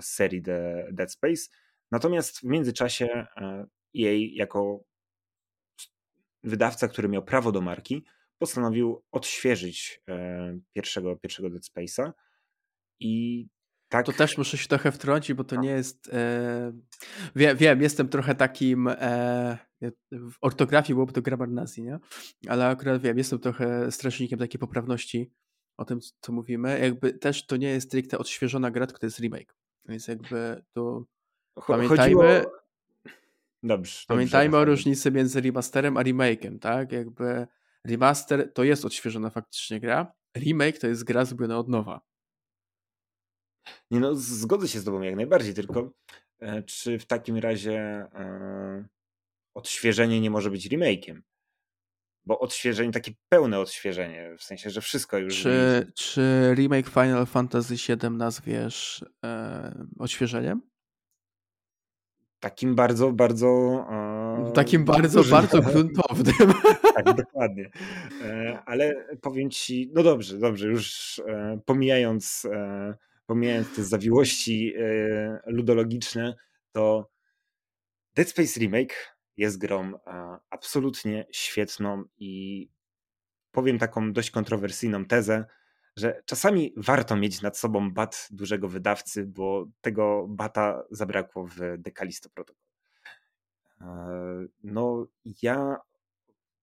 serii 0.00 0.42
The 0.42 0.88
Dead 0.92 1.12
Space. 1.12 1.42
Natomiast 1.90 2.38
w 2.38 2.44
międzyczasie 2.44 3.26
jej 3.94 4.34
jako 4.34 4.84
wydawca, 6.44 6.88
który 6.88 7.08
miał 7.08 7.22
prawo 7.22 7.52
do 7.52 7.60
marki, 7.60 8.04
postanowił 8.38 9.02
odświeżyć 9.12 10.02
e, 10.08 10.58
pierwszego, 10.74 11.16
pierwszego 11.16 11.50
Dead 11.50 11.62
Space'a 11.62 12.12
i 13.00 13.46
tak... 13.88 14.06
To 14.06 14.12
też 14.12 14.38
muszę 14.38 14.58
się 14.58 14.68
trochę 14.68 14.92
wtrącić, 14.92 15.36
bo 15.36 15.44
to 15.44 15.56
nie 15.56 15.70
jest... 15.70 16.08
E... 16.12 16.72
Wiem, 17.36 17.56
wiem, 17.56 17.82
jestem 17.82 18.08
trochę 18.08 18.34
takim... 18.34 18.88
E... 18.88 19.58
W 20.12 20.32
ortografii 20.40 20.94
byłoby 20.94 21.12
to 21.12 21.22
grammar 21.22 21.48
nazi, 21.48 21.82
nie? 21.82 21.98
Ale 22.48 22.66
akurat 22.66 23.02
wiem, 23.02 23.18
jestem 23.18 23.38
trochę 23.38 23.92
strażnikiem 23.92 24.38
takiej 24.38 24.58
poprawności 24.58 25.30
o 25.76 25.84
tym, 25.84 26.00
co 26.20 26.32
mówimy. 26.32 26.80
Jakby 26.80 27.12
też 27.12 27.46
to 27.46 27.56
nie 27.56 27.68
jest 27.68 27.86
stricte 27.86 28.18
odświeżona 28.18 28.70
gra, 28.70 28.86
tylko 28.86 29.00
to 29.00 29.06
jest 29.06 29.20
remake. 29.20 29.56
Więc 29.84 30.08
jakby 30.08 30.62
to... 30.72 31.04
Pamiętajmy, 31.66 31.96
Chodziło 31.96 32.61
Dobrze. 33.62 34.04
Pamiętajmy 34.08 34.52
dobrze, 34.52 34.62
o 34.62 34.64
różnicy 34.64 35.10
między 35.10 35.40
remasterem 35.40 35.96
a 35.96 36.02
remake'em, 36.02 36.58
tak? 36.58 36.92
Jakby 36.92 37.46
remaster 37.84 38.52
to 38.52 38.64
jest 38.64 38.84
odświeżona 38.84 39.30
faktycznie 39.30 39.80
gra, 39.80 40.14
remake 40.36 40.78
to 40.78 40.86
jest 40.86 41.04
gra 41.04 41.24
zrobiona 41.24 41.58
od 41.58 41.68
nowa. 41.68 42.00
Nie 43.90 44.00
no, 44.00 44.14
zgodzę 44.14 44.68
się 44.68 44.80
z 44.80 44.84
tobą 44.84 45.00
jak 45.00 45.16
najbardziej, 45.16 45.54
tylko 45.54 45.92
e, 46.40 46.62
czy 46.62 46.98
w 46.98 47.06
takim 47.06 47.36
razie 47.36 47.78
e, 48.14 48.88
odświeżenie 49.54 50.20
nie 50.20 50.30
może 50.30 50.50
być 50.50 50.68
remake'iem? 50.68 51.20
Bo 52.24 52.38
odświeżenie, 52.38 52.92
takie 52.92 53.12
pełne 53.28 53.58
odświeżenie, 53.58 54.34
w 54.38 54.42
sensie, 54.42 54.70
że 54.70 54.80
wszystko 54.80 55.18
już... 55.18 55.42
Czy, 55.42 55.92
czy 55.94 56.54
remake 56.54 56.88
Final 56.88 57.26
Fantasy 57.26 57.74
VII 57.74 58.10
nazwiesz 58.10 59.04
e, 59.24 59.86
odświeżeniem? 59.98 60.71
Takim 62.42 62.74
bardzo, 62.74 63.12
bardzo. 63.12 63.46
E, 64.48 64.52
Takim 64.52 64.84
bardzo, 64.84 65.18
dużym, 65.18 65.32
bardzo 65.32 65.62
gruntownym. 65.72 66.52
tak, 66.94 67.16
dokładnie. 67.16 67.70
E, 68.24 68.58
ale 68.66 69.06
powiem 69.20 69.50
ci, 69.50 69.90
no 69.94 70.02
dobrze, 70.02 70.38
dobrze, 70.38 70.68
już 70.68 71.18
e, 71.18 71.60
pomijając, 71.64 72.46
pomijając 73.26 73.76
te 73.76 73.84
zawiłości 73.84 74.74
ludologiczne, 75.46 76.34
to 76.72 77.10
Dead 78.14 78.28
Space 78.28 78.60
Remake 78.60 79.16
jest 79.36 79.58
grą 79.58 79.92
absolutnie 80.50 81.26
świetną 81.32 82.04
i 82.18 82.68
powiem 83.52 83.78
taką 83.78 84.12
dość 84.12 84.30
kontrowersyjną 84.30 85.04
tezę, 85.04 85.44
że 85.96 86.22
czasami 86.26 86.72
warto 86.76 87.16
mieć 87.16 87.42
nad 87.42 87.58
sobą 87.58 87.90
bat 87.90 88.28
dużego 88.30 88.68
wydawcy, 88.68 89.26
bo 89.26 89.66
tego 89.80 90.26
bata 90.28 90.84
zabrakło 90.90 91.46
w 91.46 91.56
Decalisto 91.78 92.30
Protocol. 92.30 92.62
E, 93.80 93.86
no, 94.64 95.06
ja 95.42 95.76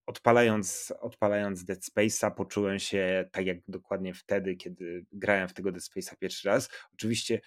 odpalając, 0.05 0.93
odpalając 0.99 1.63
Dead 1.63 1.79
Space'a 1.79 2.31
poczułem 2.31 2.79
się 2.79 3.29
tak 3.31 3.45
jak 3.45 3.57
dokładnie 3.67 4.13
wtedy, 4.13 4.55
kiedy 4.55 5.05
grałem 5.11 5.47
w 5.47 5.53
tego 5.53 5.71
Dead 5.71 5.83
Space'a 5.83 6.17
pierwszy 6.17 6.47
raz. 6.47 6.69
Oczywiście 6.93 7.41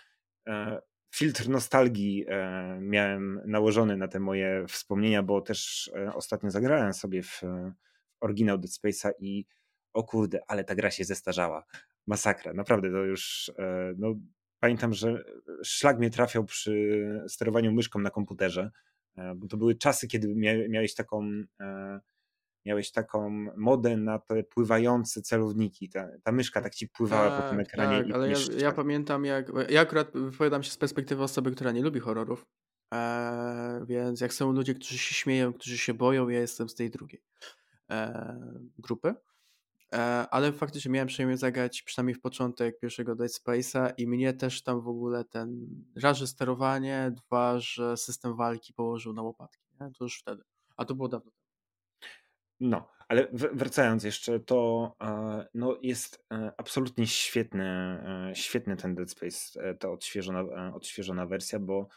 e, 0.46 0.80
filtr 1.14 1.48
nostalgii 1.48 2.24
e, 2.28 2.78
miałem 2.80 3.40
nałożony 3.46 3.96
na 3.96 4.08
te 4.08 4.20
moje 4.20 4.64
wspomnienia, 4.68 5.22
bo 5.22 5.40
też 5.40 5.90
ostatnio 6.14 6.50
zagrałem 6.50 6.94
sobie 6.94 7.22
w 7.22 7.42
oryginał 8.20 8.58
Dead 8.58 8.72
Space'a 8.72 9.10
i 9.18 9.46
o 9.92 10.04
kurde, 10.04 10.40
ale 10.48 10.64
ta 10.64 10.74
gra 10.74 10.90
się 10.90 11.04
zestarzała. 11.04 11.64
Masakra, 12.06 12.52
naprawdę 12.52 12.90
to 12.90 12.96
już, 12.96 13.52
e, 13.58 13.94
no 13.98 14.14
pamiętam, 14.60 14.94
że 14.94 15.24
szlak 15.64 15.98
mnie 15.98 16.10
trafiał 16.10 16.44
przy 16.44 17.24
sterowaniu 17.28 17.72
myszką 17.72 17.98
na 17.98 18.10
komputerze, 18.10 18.70
e, 19.16 19.34
bo 19.34 19.48
to 19.48 19.56
były 19.56 19.74
czasy, 19.74 20.08
kiedy 20.08 20.34
miałeś 20.68 20.94
taką 20.94 21.30
e, 21.60 22.00
miałeś 22.66 22.90
taką 22.90 23.30
modę 23.56 23.96
na 23.96 24.18
te 24.18 24.42
pływające 24.42 25.22
celowniki. 25.22 25.88
Ta, 25.88 26.08
ta 26.22 26.32
myszka 26.32 26.62
tak 26.62 26.74
ci 26.74 26.88
pływała 26.88 27.30
tak, 27.30 27.42
po 27.42 27.48
tym 27.48 27.58
tak, 27.58 27.66
ekranie. 27.66 28.04
Tak, 28.04 28.14
ale 28.14 28.30
ja, 28.30 28.36
ja, 28.58 28.72
pamiętam, 28.72 29.24
jak. 29.24 29.52
Ja 29.68 29.80
akurat 29.80 30.10
wypowiadam 30.14 30.62
się 30.62 30.70
z 30.70 30.76
perspektywy 30.76 31.22
osoby, 31.22 31.50
która 31.50 31.72
nie 31.72 31.82
lubi 31.82 32.00
horrorów. 32.00 32.46
E, 32.94 33.84
więc 33.88 34.20
jak 34.20 34.34
są 34.34 34.52
ludzie, 34.52 34.74
którzy 34.74 34.98
się 34.98 35.14
śmieją, 35.14 35.52
którzy 35.52 35.78
się 35.78 35.94
boją, 35.94 36.28
ja 36.28 36.40
jestem 36.40 36.68
z 36.68 36.74
tej 36.74 36.90
drugiej 36.90 37.22
e, 37.90 38.40
grupy. 38.78 39.14
E, 39.92 40.26
ale 40.30 40.52
faktycznie 40.52 40.90
miałem 40.90 41.08
przyjemność 41.08 41.40
zagrać 41.40 41.82
przynajmniej 41.82 42.14
w 42.14 42.20
początek 42.20 42.78
pierwszego 42.78 43.14
Dead 43.14 43.30
Space'a 43.30 43.92
i 43.98 44.06
mnie 44.06 44.32
też 44.32 44.62
tam 44.62 44.80
w 44.80 44.88
ogóle 44.88 45.24
ten 45.24 45.66
raz, 46.02 46.18
że 46.18 46.26
sterowanie, 46.26 47.12
dwa, 47.16 47.58
że 47.58 47.96
system 47.96 48.36
walki 48.36 48.72
położył 48.72 49.12
na 49.12 49.22
łopatki. 49.22 49.68
Nie? 49.80 49.90
To 49.98 50.04
już 50.04 50.18
wtedy. 50.18 50.42
A 50.76 50.84
to 50.84 50.94
było 50.94 51.08
dawno. 51.08 51.32
No, 52.60 52.88
ale 53.08 53.28
wracając 53.32 54.04
jeszcze, 54.04 54.40
to 54.40 54.92
e, 55.02 55.46
no, 55.54 55.78
jest 55.82 56.24
e, 56.32 56.52
absolutnie 56.56 57.06
świetny, 57.06 57.98
świetny 58.34 58.76
ten 58.76 58.94
Dead 58.94 59.10
Space, 59.10 59.74
ta 59.74 59.90
odświeżona, 59.90 60.74
odświeżona 60.74 61.26
wersja, 61.26 61.58
bo 61.58 61.88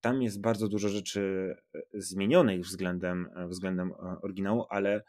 tam 0.00 0.22
jest 0.22 0.40
bardzo 0.40 0.68
dużo 0.68 0.88
rzeczy 0.88 1.54
zmienionych 1.94 2.60
względem, 2.60 3.30
względem 3.48 3.92
oryginału, 4.22 4.66
ale 4.68 5.02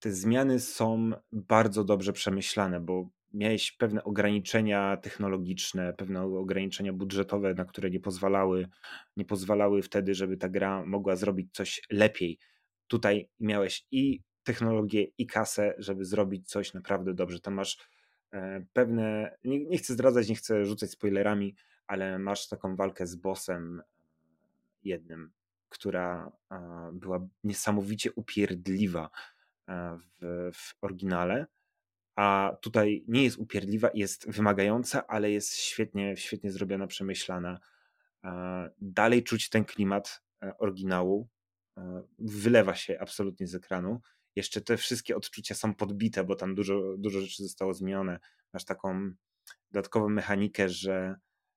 te 0.00 0.12
zmiany 0.12 0.60
są 0.60 1.10
bardzo 1.32 1.84
dobrze 1.84 2.12
przemyślane, 2.12 2.80
bo 2.80 3.08
miałeś 3.32 3.72
pewne 3.72 4.04
ograniczenia 4.04 4.96
technologiczne, 4.96 5.92
pewne 5.92 6.22
ograniczenia 6.22 6.92
budżetowe, 6.92 7.54
na 7.54 7.64
które 7.64 7.90
nie 7.90 8.00
pozwalały, 8.00 8.68
nie 9.16 9.24
pozwalały 9.24 9.82
wtedy, 9.82 10.14
żeby 10.14 10.36
ta 10.36 10.48
gra 10.48 10.84
mogła 10.86 11.16
zrobić 11.16 11.52
coś 11.52 11.82
lepiej. 11.90 12.38
Tutaj 12.86 13.28
miałeś 13.40 13.86
i 13.90 14.22
technologię 14.42 15.06
i 15.18 15.26
kasę, 15.26 15.74
żeby 15.78 16.04
zrobić 16.04 16.48
coś 16.48 16.74
naprawdę 16.74 17.14
dobrze. 17.14 17.40
Tam 17.40 17.54
masz 17.54 17.78
e, 18.32 18.64
pewne, 18.72 19.36
nie, 19.44 19.64
nie 19.64 19.78
chcę 19.78 19.92
zdradzać, 19.92 20.28
nie 20.28 20.34
chcę 20.34 20.64
rzucać 20.64 20.90
spoilerami, 20.90 21.54
ale 21.86 22.18
masz 22.18 22.48
taką 22.48 22.76
walkę 22.76 23.06
z 23.06 23.16
bossem 23.16 23.82
jednym, 24.84 25.32
która 25.68 26.32
była 26.92 27.28
niesamowicie 27.44 28.12
upierdliwa 28.12 29.10
w, 29.68 30.50
w 30.54 30.74
oryginale, 30.80 31.46
a 32.16 32.56
tutaj 32.60 33.04
nie 33.08 33.24
jest 33.24 33.38
upierdliwa, 33.38 33.90
jest 33.94 34.30
wymagająca, 34.30 35.06
ale 35.06 35.30
jest 35.30 35.56
świetnie, 35.56 36.16
świetnie 36.16 36.52
zrobiona, 36.52 36.86
przemyślana. 36.86 37.60
Dalej 38.80 39.24
czuć 39.24 39.48
ten 39.48 39.64
klimat 39.64 40.22
e, 40.42 40.58
oryginału, 40.58 41.28
e, 41.76 42.02
wylewa 42.18 42.74
się 42.74 42.98
absolutnie 43.00 43.46
z 43.46 43.54
ekranu. 43.54 44.00
Jeszcze 44.36 44.60
te 44.60 44.76
wszystkie 44.76 45.16
odczucia 45.16 45.54
są 45.54 45.74
podbite, 45.74 46.24
bo 46.24 46.36
tam 46.36 46.54
dużo, 46.54 46.94
dużo 46.98 47.20
rzeczy 47.20 47.42
zostało 47.42 47.74
zmienione. 47.74 48.18
Masz 48.52 48.64
taką 48.64 49.10
dodatkową 49.70 50.08
mechanikę, 50.08 50.68
że 50.68 51.16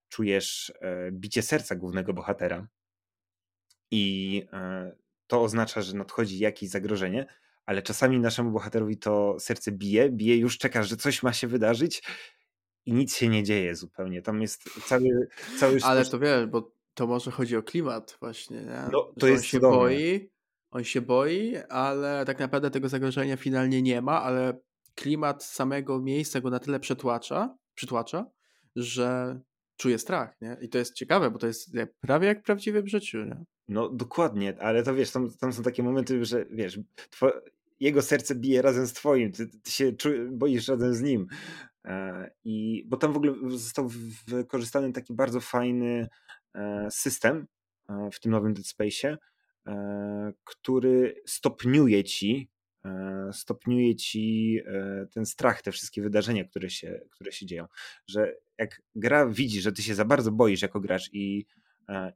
czujesz 0.10 0.74
e, 0.82 1.12
bicie 1.12 1.42
serca 1.42 1.76
głównego 1.76 2.14
bohatera 2.14 2.68
i 3.92 4.46
to 5.28 5.44
oznacza, 5.44 5.82
że 5.82 5.98
nadchodzi 5.98 6.40
jakieś 6.40 6.70
zagrożenie, 6.70 7.26
ale 7.66 7.82
czasami 7.82 8.20
naszemu 8.20 8.52
bohaterowi 8.52 8.98
to 8.98 9.36
serce 9.40 9.72
bije, 9.72 10.10
bije, 10.10 10.38
już 10.38 10.58
czekasz, 10.58 10.90
że 10.90 10.98
coś 10.98 11.24
ma 11.24 11.34
się 11.34 11.48
wydarzyć 11.48 12.04
i 12.86 12.94
nic 12.94 13.16
się 13.16 13.30
nie 13.30 13.44
dzieje 13.44 13.76
zupełnie. 13.76 14.22
Tam 14.22 14.42
jest 14.42 14.64
cały... 14.88 15.28
cały 15.60 15.80
ale 15.84 16.06
to 16.06 16.20
wiesz, 16.20 16.46
bo 16.46 16.72
to 16.94 17.08
może 17.08 17.32
chodzi 17.32 17.58
o 17.58 17.64
klimat 17.64 18.18
właśnie, 18.20 18.62
nie? 18.62 18.82
No, 18.92 19.14
to 19.20 19.28
jest 19.28 19.44
on 19.44 19.48
się 19.48 19.58
cudowne. 19.58 19.78
boi, 19.78 20.30
on 20.72 20.84
się 20.84 21.02
boi, 21.02 21.56
ale 21.70 22.26
tak 22.26 22.40
naprawdę 22.40 22.72
tego 22.72 22.90
zagrożenia 22.90 23.38
finalnie 23.38 23.82
nie 23.82 24.02
ma, 24.02 24.22
ale 24.22 24.60
klimat 24.96 25.44
samego 25.44 26.00
miejsca 26.00 26.42
go 26.42 26.50
na 26.50 26.60
tyle 26.60 26.80
przetłacza, 26.80 27.58
przytłacza, 27.76 28.26
że 28.76 29.40
czuje 29.78 30.00
strach, 30.00 30.42
nie? 30.42 30.58
I 30.62 30.70
to 30.70 30.78
jest 30.78 30.94
ciekawe, 30.94 31.32
bo 31.32 31.40
to 31.40 31.48
jest 31.48 31.72
prawie 32.00 32.28
jak 32.28 32.40
w 32.40 32.44
prawdziwym 32.44 32.88
życiu, 32.88 33.18
nie? 33.18 33.44
No 33.72 33.90
dokładnie, 33.90 34.56
ale 34.60 34.84
to 34.84 34.96
wiesz, 34.96 35.12
tam, 35.12 35.32
tam 35.32 35.54
są 35.54 35.64
takie 35.64 35.84
momenty, 35.84 36.26
że 36.26 36.46
wiesz, 36.52 36.80
two, 37.10 37.32
jego 37.80 38.02
serce 38.02 38.36
bije 38.36 38.62
razem 38.62 38.88
z 38.88 38.94
twoim, 38.94 39.32
ty, 39.32 39.48
ty 39.48 39.72
się 39.72 39.92
boisz 40.32 40.68
razem 40.68 40.94
z 40.94 41.02
nim. 41.02 41.28
E, 41.86 42.32
I, 42.44 42.86
bo 42.88 42.98
tam 42.98 43.14
w 43.14 43.18
ogóle 43.18 43.34
został 43.50 43.90
wykorzystany 44.28 44.94
taki 44.94 45.14
bardzo 45.14 45.40
fajny 45.40 46.08
e, 46.56 46.88
system 46.92 47.48
e, 47.90 48.10
w 48.14 48.20
tym 48.20 48.32
nowym 48.32 48.54
Dead 48.54 48.66
Space'ie, 48.66 49.18
który 50.44 51.22
stopniuje 51.26 52.04
ci 52.04 52.50
stopniuje 53.32 53.96
ci 53.96 54.60
ten 55.14 55.26
strach, 55.26 55.62
te 55.62 55.72
wszystkie 55.72 56.02
wydarzenia, 56.02 56.44
które 56.44 56.70
się, 56.70 57.02
które 57.12 57.32
się 57.32 57.46
dzieją. 57.46 57.66
Że 58.08 58.36
jak 58.58 58.82
gra 58.96 59.28
widzi, 59.28 59.62
że 59.62 59.72
ty 59.72 59.84
się 59.84 59.96
za 59.96 60.06
bardzo 60.06 60.32
boisz 60.32 60.62
jako 60.62 60.80
gracz 60.80 61.14
i, 61.14 61.46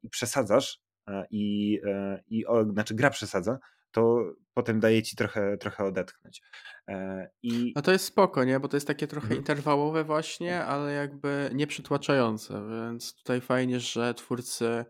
i 0.03 0.09
przesadzasz, 0.09 0.84
i, 1.31 1.79
i 2.27 2.45
o, 2.45 2.63
znaczy 2.63 2.95
gra 2.95 3.09
przesadza, 3.09 3.59
to 3.91 4.33
potem 4.53 4.79
daje 4.79 5.03
ci 5.03 5.15
trochę, 5.15 5.57
trochę 5.57 5.83
odetchnąć. 5.83 6.41
E, 6.87 7.29
I... 7.43 7.73
No 7.75 7.81
to 7.81 7.91
jest 7.91 8.05
spoko, 8.05 8.43
nie? 8.43 8.59
Bo 8.59 8.67
to 8.67 8.77
jest 8.77 8.87
takie 8.87 9.07
trochę 9.07 9.25
mhm. 9.25 9.41
interwałowe 9.41 10.03
właśnie, 10.03 10.65
ale 10.65 10.93
jakby 10.93 11.49
nie 11.53 11.67
przytłaczające, 11.67 12.67
więc 12.69 13.15
tutaj 13.15 13.41
fajnie, 13.41 13.79
że 13.79 14.13
twórcy 14.13 14.85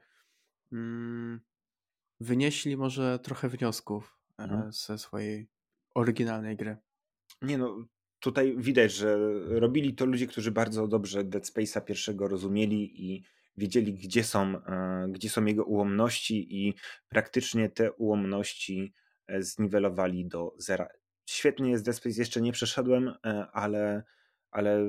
mm, 0.71 1.41
wynieśli 2.19 2.78
może 2.78 3.19
trochę 3.19 3.49
wniosków 3.49 4.17
e, 4.39 4.43
mhm. 4.43 4.71
ze 4.71 4.97
swojej 4.97 5.49
oryginalnej 5.93 6.56
gry. 6.56 6.78
Nie 7.41 7.58
no, 7.58 7.86
tutaj 8.19 8.56
widać, 8.58 8.93
że 8.93 9.17
robili 9.45 9.95
to 9.95 10.06
ludzie, 10.06 10.28
którzy 10.28 10.51
bardzo 10.51 10.88
dobrze 10.88 11.23
Dead 11.23 11.43
Space'a 11.43 11.84
pierwszego 11.84 12.28
rozumieli 12.28 13.12
i 13.12 13.23
wiedzieli, 13.57 13.93
gdzie 13.93 14.23
są, 14.23 14.41
e, 14.65 15.07
gdzie 15.09 15.29
są 15.29 15.45
jego 15.45 15.63
ułomności 15.63 16.65
i 16.65 16.73
praktycznie 17.09 17.69
te 17.69 17.91
ułomności 17.91 18.93
e, 19.27 19.41
zniwelowali 19.41 20.25
do 20.25 20.53
zera. 20.57 20.87
Świetnie 21.29 21.71
jest 21.71 21.93
Space, 21.93 22.19
jeszcze 22.19 22.41
nie 22.41 22.51
przeszedłem, 22.51 23.07
e, 23.25 23.47
ale, 23.53 24.03
ale 24.51 24.79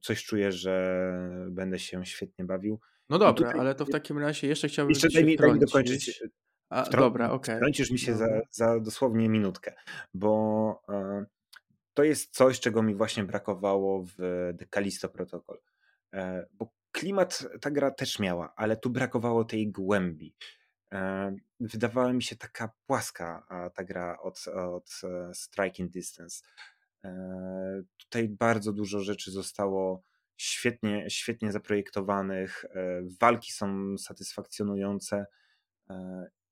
coś 0.00 0.24
czuję, 0.24 0.52
że 0.52 1.02
będę 1.50 1.78
się 1.78 2.06
świetnie 2.06 2.44
bawił. 2.44 2.80
No 3.08 3.18
dobra, 3.18 3.32
tutaj, 3.32 3.60
ale 3.60 3.74
to 3.74 3.84
w 3.84 3.90
takim 3.90 4.18
razie 4.18 4.46
jeszcze 4.46 4.68
chciałbym 4.68 4.90
jeszcze 4.90 5.08
daj 5.10 5.24
mi, 5.24 5.36
daj 5.36 5.52
mi 5.52 5.60
dokończyć. 5.60 6.22
A, 6.68 6.84
Wtrą 6.84 7.02
dobra, 7.02 7.30
okej. 7.30 7.56
Okay. 7.56 7.86
Mi 7.90 7.98
się 7.98 8.16
za, 8.16 8.40
za 8.50 8.80
dosłownie 8.80 9.28
minutkę, 9.28 9.74
bo 10.14 10.82
to 11.94 12.04
jest 12.04 12.34
coś, 12.34 12.60
czego 12.60 12.82
mi 12.82 12.94
właśnie 12.94 13.24
brakowało 13.24 14.02
w 14.02 14.16
The 14.58 14.66
Callisto 14.74 15.08
Protocol. 15.08 15.58
Bo 16.52 16.75
klimat 16.96 17.48
ta 17.60 17.70
gra 17.70 17.90
też 17.90 18.18
miała, 18.18 18.52
ale 18.56 18.76
tu 18.76 18.90
brakowało 18.90 19.44
tej 19.44 19.70
głębi. 19.70 20.34
E, 20.92 21.36
wydawała 21.60 22.12
mi 22.12 22.22
się 22.22 22.36
taka 22.36 22.72
płaska 22.86 23.46
ta 23.74 23.84
gra 23.84 24.18
od, 24.20 24.48
od 24.48 25.00
e, 25.04 25.34
Striking 25.34 25.90
Distance. 25.90 26.44
E, 27.04 27.12
tutaj 27.96 28.28
bardzo 28.28 28.72
dużo 28.72 29.00
rzeczy 29.00 29.30
zostało 29.30 30.02
świetnie, 30.36 31.10
świetnie 31.10 31.52
zaprojektowanych, 31.52 32.64
walki 33.20 33.52
są 33.52 33.98
satysfakcjonujące 33.98 35.26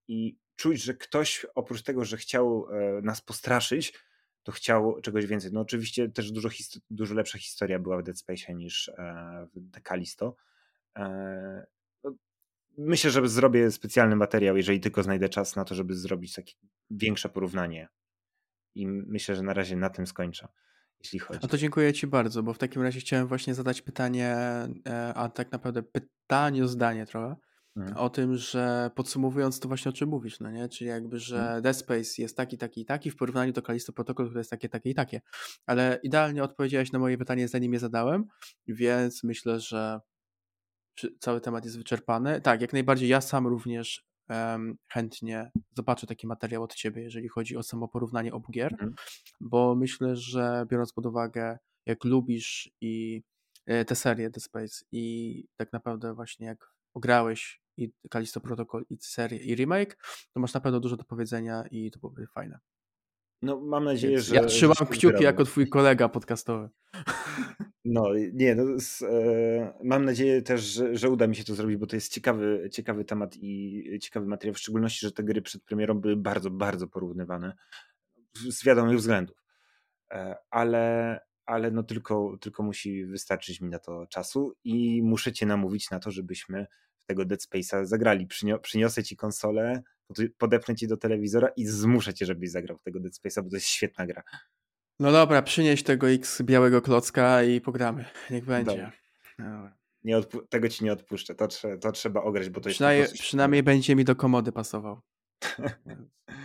i 0.09 0.37
czuć, 0.57 0.83
że 0.83 0.95
ktoś 0.95 1.47
oprócz 1.55 1.83
tego, 1.83 2.05
że 2.05 2.17
chciał 2.17 2.69
nas 3.03 3.21
postraszyć, 3.21 3.93
to 4.45 4.53
chciał 4.53 5.01
czegoś 5.01 5.27
więcej. 5.27 5.53
No 5.53 5.61
oczywiście 5.61 6.09
też 6.09 6.33
dużo, 6.33 6.49
dużo 6.91 7.15
lepsza 7.15 7.39
historia 7.39 7.79
była 7.79 7.99
w 7.99 8.03
Dead 8.03 8.19
Space 8.19 8.55
niż 8.55 8.89
e, 8.89 9.47
w 9.55 9.61
Decalisto. 9.61 10.37
E, 10.99 11.67
no, 12.05 12.15
myślę, 12.79 13.11
że 13.11 13.29
zrobię 13.29 13.71
specjalny 13.71 14.17
materiał, 14.17 14.57
jeżeli 14.57 14.81
tylko 14.81 15.03
znajdę 15.03 15.29
czas 15.29 15.57
na 15.57 15.65
to, 15.65 15.75
żeby 15.75 15.95
zrobić 15.95 16.35
takie 16.35 16.53
większe 16.91 17.29
porównanie. 17.29 17.89
I 18.75 18.87
myślę, 18.87 19.37
że 19.37 19.43
na 19.43 19.55
razie 19.55 19.77
na 19.77 19.91
tym 19.91 20.07
skończę. 20.07 20.49
Jeśli 21.01 21.19
chodzi. 21.19 21.41
No 21.43 21.49
to 21.49 21.59
dziękuję 21.59 21.93
Ci 21.93 22.07
bardzo, 22.07 22.43
bo 22.43 22.53
w 22.53 22.59
takim 22.59 22.83
razie 22.83 23.01
chciałem 23.01 23.27
właśnie 23.27 23.55
zadać 23.55 23.83
pytanie, 23.83 24.37
e, 24.87 25.15
a 25.15 25.29
tak 25.29 25.53
naprawdę 25.53 25.83
pytanie 25.83 26.65
o 26.65 26.69
zdanie 26.69 27.07
trochę 27.07 27.37
Mhm. 27.77 27.97
O 27.97 28.11
tym, 28.11 28.37
że 28.37 28.91
podsumowując 28.95 29.61
to 29.61 29.69
właśnie 29.69 29.89
o 29.89 29.93
czym 29.93 30.09
mówisz, 30.09 30.41
no 30.41 30.51
nie? 30.51 30.69
Czyli 30.69 30.91
jakby, 30.91 31.19
że. 31.19 31.61
Dead 31.63 31.77
Space 31.77 32.23
jest 32.23 32.37
taki, 32.37 32.59
taki 32.59 32.81
i 32.81 32.85
taki 32.85 33.11
w 33.11 33.17
porównaniu 33.17 33.53
do 33.53 33.63
Kalisto 33.63 33.93
Protocol, 33.93 34.27
które 34.27 34.41
jest 34.41 34.51
takie, 34.51 34.69
takie 34.69 34.91
i 34.91 34.95
takie. 34.95 35.21
Ale 35.67 36.01
idealnie 36.03 36.43
odpowiedziałeś 36.43 36.93
na 36.93 36.99
moje 36.99 37.19
pytanie, 37.19 37.49
zanim 37.49 37.73
je 37.73 37.79
zadałem, 37.79 38.25
więc 38.67 39.25
myślę, 39.25 39.61
że 39.61 40.01
cały 41.21 41.41
temat 41.41 41.65
jest 41.65 41.79
wyczerpany. 41.79 42.41
Tak, 42.41 42.61
jak 42.61 42.73
najbardziej 42.73 43.09
ja 43.09 43.21
sam 43.21 43.47
również 43.47 44.05
um, 44.29 44.77
chętnie 44.89 45.51
zobaczę 45.77 46.07
taki 46.07 46.27
materiał 46.27 46.63
od 46.63 46.75
Ciebie, 46.75 47.03
jeżeli 47.03 47.29
chodzi 47.29 47.57
o 47.57 47.63
samo 47.63 47.89
porównanie 47.89 48.33
obu 48.33 48.53
gier, 48.53 48.73
mhm. 48.73 48.95
bo 49.41 49.75
myślę, 49.75 50.17
że 50.17 50.67
biorąc 50.71 50.93
pod 50.93 51.07
uwagę, 51.07 51.59
jak 51.87 52.05
lubisz 52.05 52.71
i 52.81 53.23
e, 53.67 53.85
tę 53.85 53.95
serię 53.95 54.31
The 54.31 54.41
Space 54.41 54.85
i 54.93 55.45
tak 55.57 55.73
naprawdę 55.73 56.15
właśnie 56.15 56.47
jak 56.47 56.75
ograłeś 56.95 57.64
i 57.77 57.93
Kalisto 58.11 58.41
Protocol, 58.41 58.85
i 58.91 58.97
serię, 59.01 59.39
i 59.39 59.55
remake, 59.55 59.97
to 60.33 60.41
masz 60.41 60.55
na 60.55 60.61
pewno 60.61 60.81
dużo 60.81 60.97
do 60.97 61.05
powiedzenia 61.05 61.65
i 61.71 61.91
to 61.91 62.01
byłoby 62.01 62.27
fajne. 62.27 62.59
No, 63.43 63.61
mam 63.61 63.85
nadzieję, 63.85 64.21
że. 64.21 64.35
Ja 64.35 64.45
trzymam 64.45 64.77
że 64.79 64.87
kciuki 64.87 65.25
jako 65.25 65.45
twój 65.45 65.69
kolega 65.69 66.09
podcastowy. 66.09 66.69
No, 67.85 68.05
nie, 68.33 68.55
no, 68.55 68.81
z, 68.81 69.03
e, 69.03 69.79
mam 69.85 70.05
nadzieję 70.05 70.43
też, 70.43 70.63
że, 70.63 70.97
że, 70.97 71.11
uda 71.11 71.27
mi 71.27 71.37
się 71.37 71.45
to 71.45 71.55
zrobić, 71.55 71.77
bo 71.77 71.87
to 71.87 71.97
jest 71.97 72.13
ciekawy, 72.13 72.69
ciekawy 72.73 73.05
temat 73.05 73.37
i 73.37 73.99
ciekawy 74.03 74.27
materiał, 74.27 74.55
w 74.55 74.59
szczególności, 74.59 75.07
że 75.07 75.13
te 75.13 75.25
gry 75.25 75.43
przed 75.43 75.65
premierą 75.65 76.01
były 76.01 76.17
bardzo, 76.17 76.51
bardzo 76.51 76.89
porównywane 76.89 77.57
z 78.51 78.65
wiadomych 78.65 78.99
względów. 78.99 79.45
E, 80.11 80.37
ale, 80.51 81.21
ale 81.47 81.71
no 81.71 81.83
tylko, 81.83 82.37
tylko 82.41 82.63
musi 82.63 83.07
wystarczyć 83.07 83.61
mi 83.61 83.71
na 83.71 83.79
to 83.79 84.07
czasu 84.07 84.55
i 84.65 85.03
muszę 85.03 85.33
cię 85.33 85.47
namówić 85.47 85.91
na 85.91 86.01
to, 86.01 86.11
żebyśmy 86.11 86.67
tego 87.07 87.25
Dead 87.25 87.41
Space'a 87.41 87.85
zagrali. 87.85 88.27
przyniosę 88.63 89.03
ci 89.03 89.17
konsolę, 89.17 89.83
podepnę 90.39 90.75
ci 90.75 90.89
do 90.89 90.97
telewizora 90.97 91.49
i 91.57 91.67
zmuszę 91.67 92.15
cię, 92.15 92.27
żebyś 92.27 92.51
zagrał 92.51 92.79
tego 92.79 93.01
Dead 93.01 93.15
Space'a, 93.15 93.43
bo 93.43 93.51
to 93.51 93.57
jest 93.57 93.67
świetna 93.67 94.07
gra. 94.07 94.23
No 95.01 95.13
dobra, 95.13 95.43
przynieś 95.43 95.83
tego 95.83 96.11
X 96.11 96.43
białego 96.43 96.83
klocka 96.83 97.43
i 97.43 97.61
pogramy. 97.61 98.05
Niech 98.31 98.45
będzie. 98.45 98.93
Nie 100.05 100.23
tego 100.49 100.69
ci 100.69 100.85
nie 100.85 100.93
odpuszczę. 100.93 101.35
To, 101.35 101.49
trze 101.49 101.79
to 101.79 101.93
trzeba 101.93 102.23
ograć, 102.23 102.51
bo 102.51 102.61
to 102.61 102.69
jest. 102.69 103.15
Przynajmniej 103.15 103.63
będzie 103.63 103.97
mi 103.97 104.05
do 104.05 104.17
komody 104.17 104.53
pasował. 104.53 105.01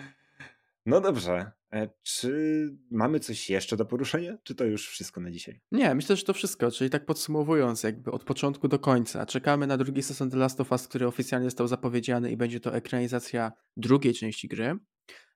no 0.85 1.01
dobrze. 1.01 1.51
E, 1.73 1.89
czy 2.03 2.69
mamy 2.91 3.19
coś 3.19 3.49
jeszcze 3.49 3.77
do 3.77 3.85
poruszenia, 3.85 4.37
czy 4.43 4.55
to 4.55 4.65
już 4.65 4.89
wszystko 4.89 5.21
na 5.21 5.31
dzisiaj? 5.31 5.61
Nie, 5.71 5.95
myślę, 5.95 6.15
że 6.15 6.23
to 6.23 6.33
wszystko. 6.33 6.71
Czyli 6.71 6.89
tak 6.89 7.05
podsumowując, 7.05 7.83
jakby 7.83 8.11
od 8.11 8.23
początku 8.23 8.67
do 8.67 8.79
końca, 8.79 9.25
czekamy 9.25 9.67
na 9.67 9.77
drugi 9.77 10.03
sezon 10.03 10.29
The 10.29 10.37
Last 10.37 10.61
of 10.61 10.71
Us, 10.71 10.87
który 10.87 11.07
oficjalnie 11.07 11.47
został 11.47 11.67
zapowiedziany 11.67 12.31
i 12.31 12.37
będzie 12.37 12.59
to 12.59 12.75
ekranizacja 12.75 13.51
drugiej 13.77 14.13
części 14.13 14.47
gry. 14.47 14.77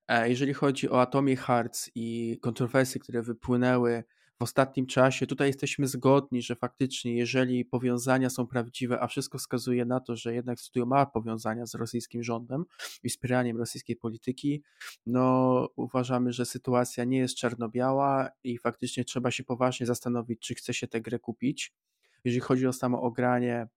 E, 0.08 0.29
jeżeli 0.29 0.53
chodzi 0.53 0.89
o 0.89 1.01
Atomic 1.01 1.39
Hearts 1.39 1.91
i 1.95 2.39
kontrowersje, 2.41 3.01
które 3.01 3.21
wypłynęły 3.21 4.03
ostatnim 4.43 4.86
czasie, 4.86 5.27
tutaj 5.27 5.47
jesteśmy 5.47 5.88
zgodni, 5.88 6.41
że 6.41 6.56
faktycznie, 6.56 7.17
jeżeli 7.17 7.65
powiązania 7.65 8.29
są 8.29 8.47
prawdziwe, 8.47 9.01
a 9.01 9.08
wszystko 9.08 9.38
wskazuje 9.38 9.86
na 9.86 9.99
to, 9.99 10.15
że 10.15 10.34
jednak 10.34 10.60
studio 10.60 10.86
ma 10.86 11.06
powiązania 11.06 11.65
z 11.65 11.75
rosyjskim 11.75 12.23
rządem 12.23 12.65
i 13.03 13.10
wspieraniem 13.10 13.58
rosyjskiej 13.58 13.95
polityki, 13.95 14.63
no 15.06 15.69
uważamy, 15.75 16.34
że 16.34 16.45
sytuacja 16.45 17.03
nie 17.03 17.17
jest 17.17 17.36
czarno-biała 17.36 18.29
i 18.43 18.58
faktycznie 18.58 19.06
trzeba 19.06 19.32
się 19.32 19.43
poważnie 19.43 19.86
zastanowić, 19.86 20.39
czy 20.39 20.56
chce 20.56 20.73
się 20.73 20.88
tę 20.88 21.01
grę 21.01 21.19
kupić. 21.19 21.73
Jeżeli 22.23 22.41
chodzi 22.41 22.67
o 22.67 22.73
samo 22.73 23.01
ogranie, 23.01 23.67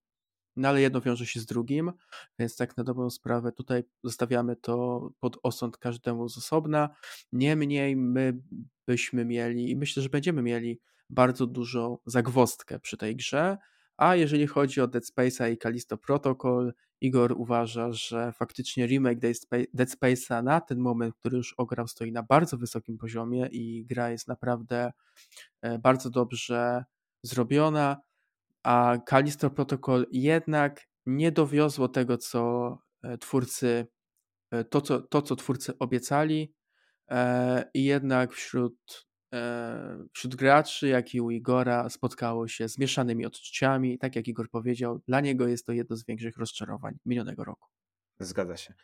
no 0.56 0.68
ale 0.68 0.80
jedno 0.80 1.00
wiąże 1.00 1.26
się 1.26 1.40
z 1.40 1.46
drugim, 1.46 1.92
więc 2.38 2.56
tak 2.56 2.76
na 2.76 2.84
dobrą 2.84 3.10
sprawę 3.10 3.52
tutaj 3.52 3.84
zostawiamy 4.04 4.56
to 4.56 5.08
pod 5.20 5.38
osąd 5.42 5.78
każdemu 5.78 6.28
z 6.28 6.38
osobna. 6.38 6.88
Niemniej 7.32 7.96
my 7.96 8.40
byśmy 8.86 9.24
mieli 9.24 9.70
i 9.70 9.76
myślę, 9.76 10.02
że 10.02 10.08
będziemy 10.08 10.42
mieli 10.42 10.80
bardzo 11.10 11.46
dużą 11.46 11.98
zagwostkę 12.06 12.80
przy 12.80 12.96
tej 12.96 13.16
grze, 13.16 13.56
a 13.96 14.16
jeżeli 14.16 14.46
chodzi 14.46 14.80
o 14.80 14.86
Dead 14.86 15.04
Space'a 15.04 15.52
i 15.52 15.58
Callisto 15.58 15.98
Protocol, 15.98 16.72
Igor 17.00 17.32
uważa, 17.36 17.92
że 17.92 18.32
faktycznie 18.32 18.86
remake 18.86 19.18
Dead 19.74 19.88
Space'a 19.90 20.42
na 20.42 20.60
ten 20.60 20.78
moment, 20.78 21.14
który 21.14 21.36
już 21.36 21.54
ograł, 21.56 21.88
stoi 21.88 22.12
na 22.12 22.22
bardzo 22.22 22.56
wysokim 22.56 22.98
poziomie 22.98 23.48
i 23.52 23.84
gra 23.84 24.10
jest 24.10 24.28
naprawdę 24.28 24.92
e, 25.62 25.78
bardzo 25.78 26.10
dobrze 26.10 26.84
zrobiona 27.22 28.00
a 28.66 28.98
Callisto 29.10 29.50
Protocol 29.50 30.06
jednak 30.12 30.86
nie 31.06 31.32
dowiozło 31.32 31.88
tego, 31.88 32.18
co 32.18 32.78
e, 33.02 33.18
twórcy, 33.18 33.86
e, 34.50 34.64
to 34.64 34.80
co, 34.80 35.00
to, 35.00 35.22
co 35.22 35.36
twórcy 35.36 35.78
obiecali 35.78 36.54
e, 37.10 37.70
i 37.74 37.84
jednak 37.84 38.32
wśród, 38.32 39.06
wśród 40.12 40.36
graczy, 40.36 40.88
jak 40.88 41.14
i 41.14 41.20
u 41.20 41.30
Igora 41.30 41.88
spotkało 41.88 42.48
się 42.48 42.68
z 42.68 42.78
mieszanymi 42.78 43.26
odczuciami. 43.26 43.98
Tak 43.98 44.16
jak 44.16 44.28
Igor 44.28 44.50
powiedział, 44.50 45.00
dla 45.08 45.20
niego 45.20 45.48
jest 45.48 45.66
to 45.66 45.72
jedno 45.72 45.96
z 45.96 46.06
większych 46.06 46.36
rozczarowań 46.36 46.94
minionego 47.06 47.44
roku. 47.44 47.68
Zgadza 48.20 48.56
się. 48.56 48.74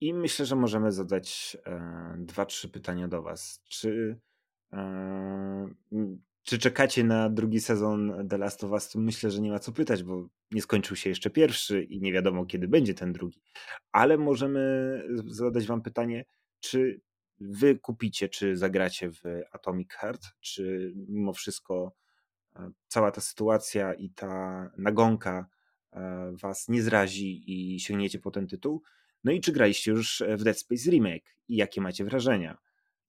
I 0.00 0.14
myślę, 0.14 0.46
że 0.46 0.56
możemy 0.56 0.92
zadać 0.92 1.56
dwa, 2.16 2.46
trzy 2.46 2.68
pytania 2.68 3.08
do 3.08 3.22
Was. 3.22 3.60
Czy 3.64 4.20
czy 6.42 6.58
czekacie 6.58 7.04
na 7.04 7.28
drugi 7.28 7.60
sezon 7.60 8.28
The 8.28 8.38
Last 8.38 8.64
of 8.64 8.70
Us? 8.70 8.94
Myślę, 8.94 9.30
że 9.30 9.40
nie 9.40 9.50
ma 9.50 9.58
co 9.58 9.72
pytać, 9.72 10.02
bo 10.02 10.28
nie 10.50 10.62
skończył 10.62 10.96
się 10.96 11.10
jeszcze 11.10 11.30
pierwszy 11.30 11.82
i 11.82 12.00
nie 12.00 12.12
wiadomo, 12.12 12.46
kiedy 12.46 12.68
będzie 12.68 12.94
ten 12.94 13.12
drugi. 13.12 13.42
Ale 13.92 14.18
możemy 14.18 15.02
zadać 15.26 15.66
Wam 15.66 15.82
pytanie, 15.82 16.24
czy 16.60 17.00
Wy 17.40 17.78
kupicie, 17.78 18.28
czy 18.28 18.56
zagracie 18.56 19.10
w 19.10 19.22
Atomic 19.52 19.92
Heart, 19.92 20.22
czy 20.40 20.92
mimo 21.08 21.32
wszystko 21.32 21.92
e, 22.56 22.70
cała 22.88 23.10
ta 23.10 23.20
sytuacja 23.20 23.94
i 23.94 24.10
ta 24.10 24.70
nagonka 24.78 25.46
e, 25.92 26.32
Was 26.42 26.68
nie 26.68 26.82
zrazi 26.82 27.44
i 27.46 27.80
sięgniecie 27.80 28.18
po 28.18 28.30
ten 28.30 28.46
tytuł? 28.46 28.82
No 29.24 29.32
i 29.32 29.40
czy 29.40 29.52
graliście 29.52 29.90
już 29.90 30.22
w 30.38 30.42
Dead 30.42 30.58
Space 30.58 30.90
Remake 30.90 31.36
i 31.48 31.56
jakie 31.56 31.80
macie 31.80 32.04
wrażenia? 32.04 32.58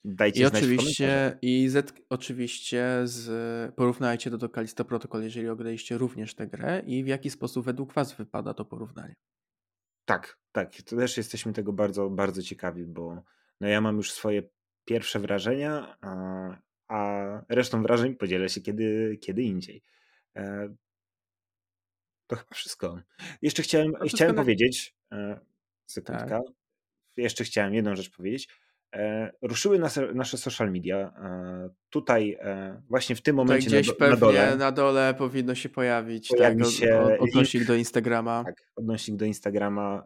Dajcie 0.05 0.41
I 0.41 0.45
oczywiście, 0.45 1.37
i 1.41 1.69
Z, 1.69 1.93
oczywiście 2.09 3.01
z, 3.03 3.75
porównajcie 3.75 4.31
to 4.31 4.37
do 4.37 4.49
Kalisto 4.49 4.85
Protocol, 4.85 5.23
jeżeli 5.23 5.49
ograliście 5.49 5.97
również 5.97 6.35
tę 6.35 6.47
grę 6.47 6.83
i 6.85 7.03
w 7.03 7.07
jaki 7.07 7.29
sposób 7.29 7.65
według 7.65 7.93
Was 7.93 8.13
wypada 8.13 8.53
to 8.53 8.65
porównanie. 8.65 9.15
Tak, 10.05 10.39
tak. 10.51 10.81
To 10.81 10.95
też 10.95 11.17
jesteśmy 11.17 11.53
tego 11.53 11.73
bardzo, 11.73 12.09
bardzo 12.09 12.41
ciekawi, 12.41 12.85
bo 12.85 13.23
no 13.61 13.67
ja 13.67 13.81
mam 13.81 13.97
już 13.97 14.11
swoje 14.11 14.43
pierwsze 14.85 15.19
wrażenia, 15.19 15.97
a, 16.01 16.57
a 16.87 17.41
resztą 17.49 17.83
wrażeń 17.83 18.15
podzielę 18.15 18.49
się 18.49 18.61
kiedy, 18.61 19.17
kiedy 19.21 19.43
indziej. 19.43 19.83
E, 20.35 20.75
to 22.27 22.35
chyba 22.35 22.55
wszystko. 22.55 22.99
Jeszcze 23.41 23.63
chciałem, 23.63 23.93
chciałem 24.07 24.35
powiedzieć, 24.35 24.95
e, 25.11 25.39
sekundka, 25.85 26.27
tak. 26.27 26.41
jeszcze 27.17 27.43
chciałem 27.43 27.73
jedną 27.73 27.95
rzecz 27.95 28.09
powiedzieć 28.09 28.49
ruszyły 29.41 29.79
nasze, 29.79 30.13
nasze 30.13 30.37
social 30.37 30.71
media. 30.71 30.97
E, 30.97 31.69
tutaj 31.89 32.37
e, 32.39 32.81
właśnie 32.89 33.15
w 33.15 33.21
tym 33.21 33.35
momencie 33.35 33.65
Tutaj 33.65 33.81
gdzieś 33.81 33.99
na, 33.99 34.07
na 34.07 34.15
dole, 34.15 34.55
na 34.55 34.71
dole 34.71 35.13
powinno 35.17 35.55
się 35.55 35.69
pojawić 35.69 36.29
pojawi 36.29 36.63
tak, 36.63 36.71
się 36.71 37.17
odnośnik 37.19 37.53
link, 37.61 37.67
do 37.67 37.75
Instagrama. 37.75 38.43
Tak, 38.43 38.55
odnośnik 38.75 39.17
do 39.17 39.25
Instagrama, 39.25 40.05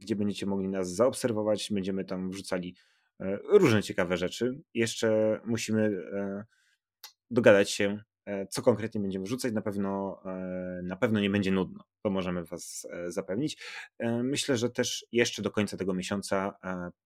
gdzie 0.00 0.16
będziecie 0.16 0.46
mogli 0.46 0.68
nas 0.68 0.94
zaobserwować. 0.94 1.68
Będziemy 1.72 2.04
tam 2.04 2.30
wrzucali 2.30 2.76
różne 3.48 3.82
ciekawe 3.82 4.16
rzeczy. 4.16 4.60
Jeszcze 4.74 5.40
musimy 5.44 6.02
dogadać 7.30 7.70
się, 7.70 8.02
co 8.50 8.62
konkretnie 8.62 9.00
będziemy 9.00 9.24
wrzucać. 9.24 9.52
Na 9.52 9.62
pewno, 9.62 10.22
na 10.82 10.96
pewno 10.96 11.20
nie 11.20 11.30
będzie 11.30 11.52
nudno. 11.52 11.84
To 12.02 12.10
możemy 12.10 12.44
Was 12.44 12.86
zapewnić. 13.08 13.62
Myślę, 14.22 14.56
że 14.56 14.70
też 14.70 15.06
jeszcze 15.12 15.42
do 15.42 15.50
końca 15.50 15.76
tego 15.76 15.94
miesiąca 15.94 16.56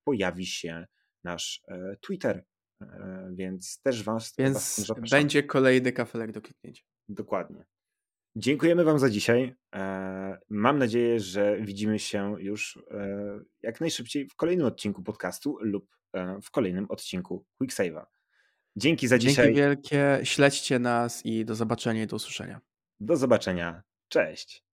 pojawi 0.05 0.47
się 0.47 0.87
nasz 1.25 1.63
e, 1.69 1.97
Twitter, 2.01 2.45
e, 2.81 3.31
więc 3.35 3.81
też 3.83 4.03
Was, 4.03 4.35
więc 4.39 4.87
będzie 5.11 5.43
kolejny 5.43 5.93
kafelek 5.93 6.33
do 6.33 6.41
kliknięcia. 6.41 6.85
Dokładnie. 7.09 7.65
Dziękujemy 8.37 8.85
Wam 8.85 8.99
za 8.99 9.11
dzisiaj. 9.11 9.55
E, 9.75 10.39
mam 10.49 10.79
nadzieję, 10.79 11.21
że 11.21 11.61
widzimy 11.61 11.99
się 11.99 12.35
już 12.39 12.79
jak 13.63 13.81
najszybciej 13.81 14.29
w 14.29 14.37
kolejnym 14.37 14.67
odcinku 14.67 15.03
podcastu 15.03 15.59
lub 15.61 15.97
w 16.43 16.51
kolejnym 16.51 16.87
odcinku 16.89 17.47
QuickSave'a. 17.63 18.05
Dzięki 18.77 19.09
za 19.09 19.19
dzisiaj. 19.19 19.47
Dzięki 19.47 19.61
wielkie. 19.61 20.21
Śledźcie 20.23 20.79
nas 20.79 21.27
i 21.27 21.45
do 21.45 21.55
zobaczenia 21.55 22.03
i 22.03 22.07
do 22.07 22.17
usłyszenia. 22.17 22.61
Do 23.01 23.17
zobaczenia. 23.17 23.83
Cześć. 24.09 24.65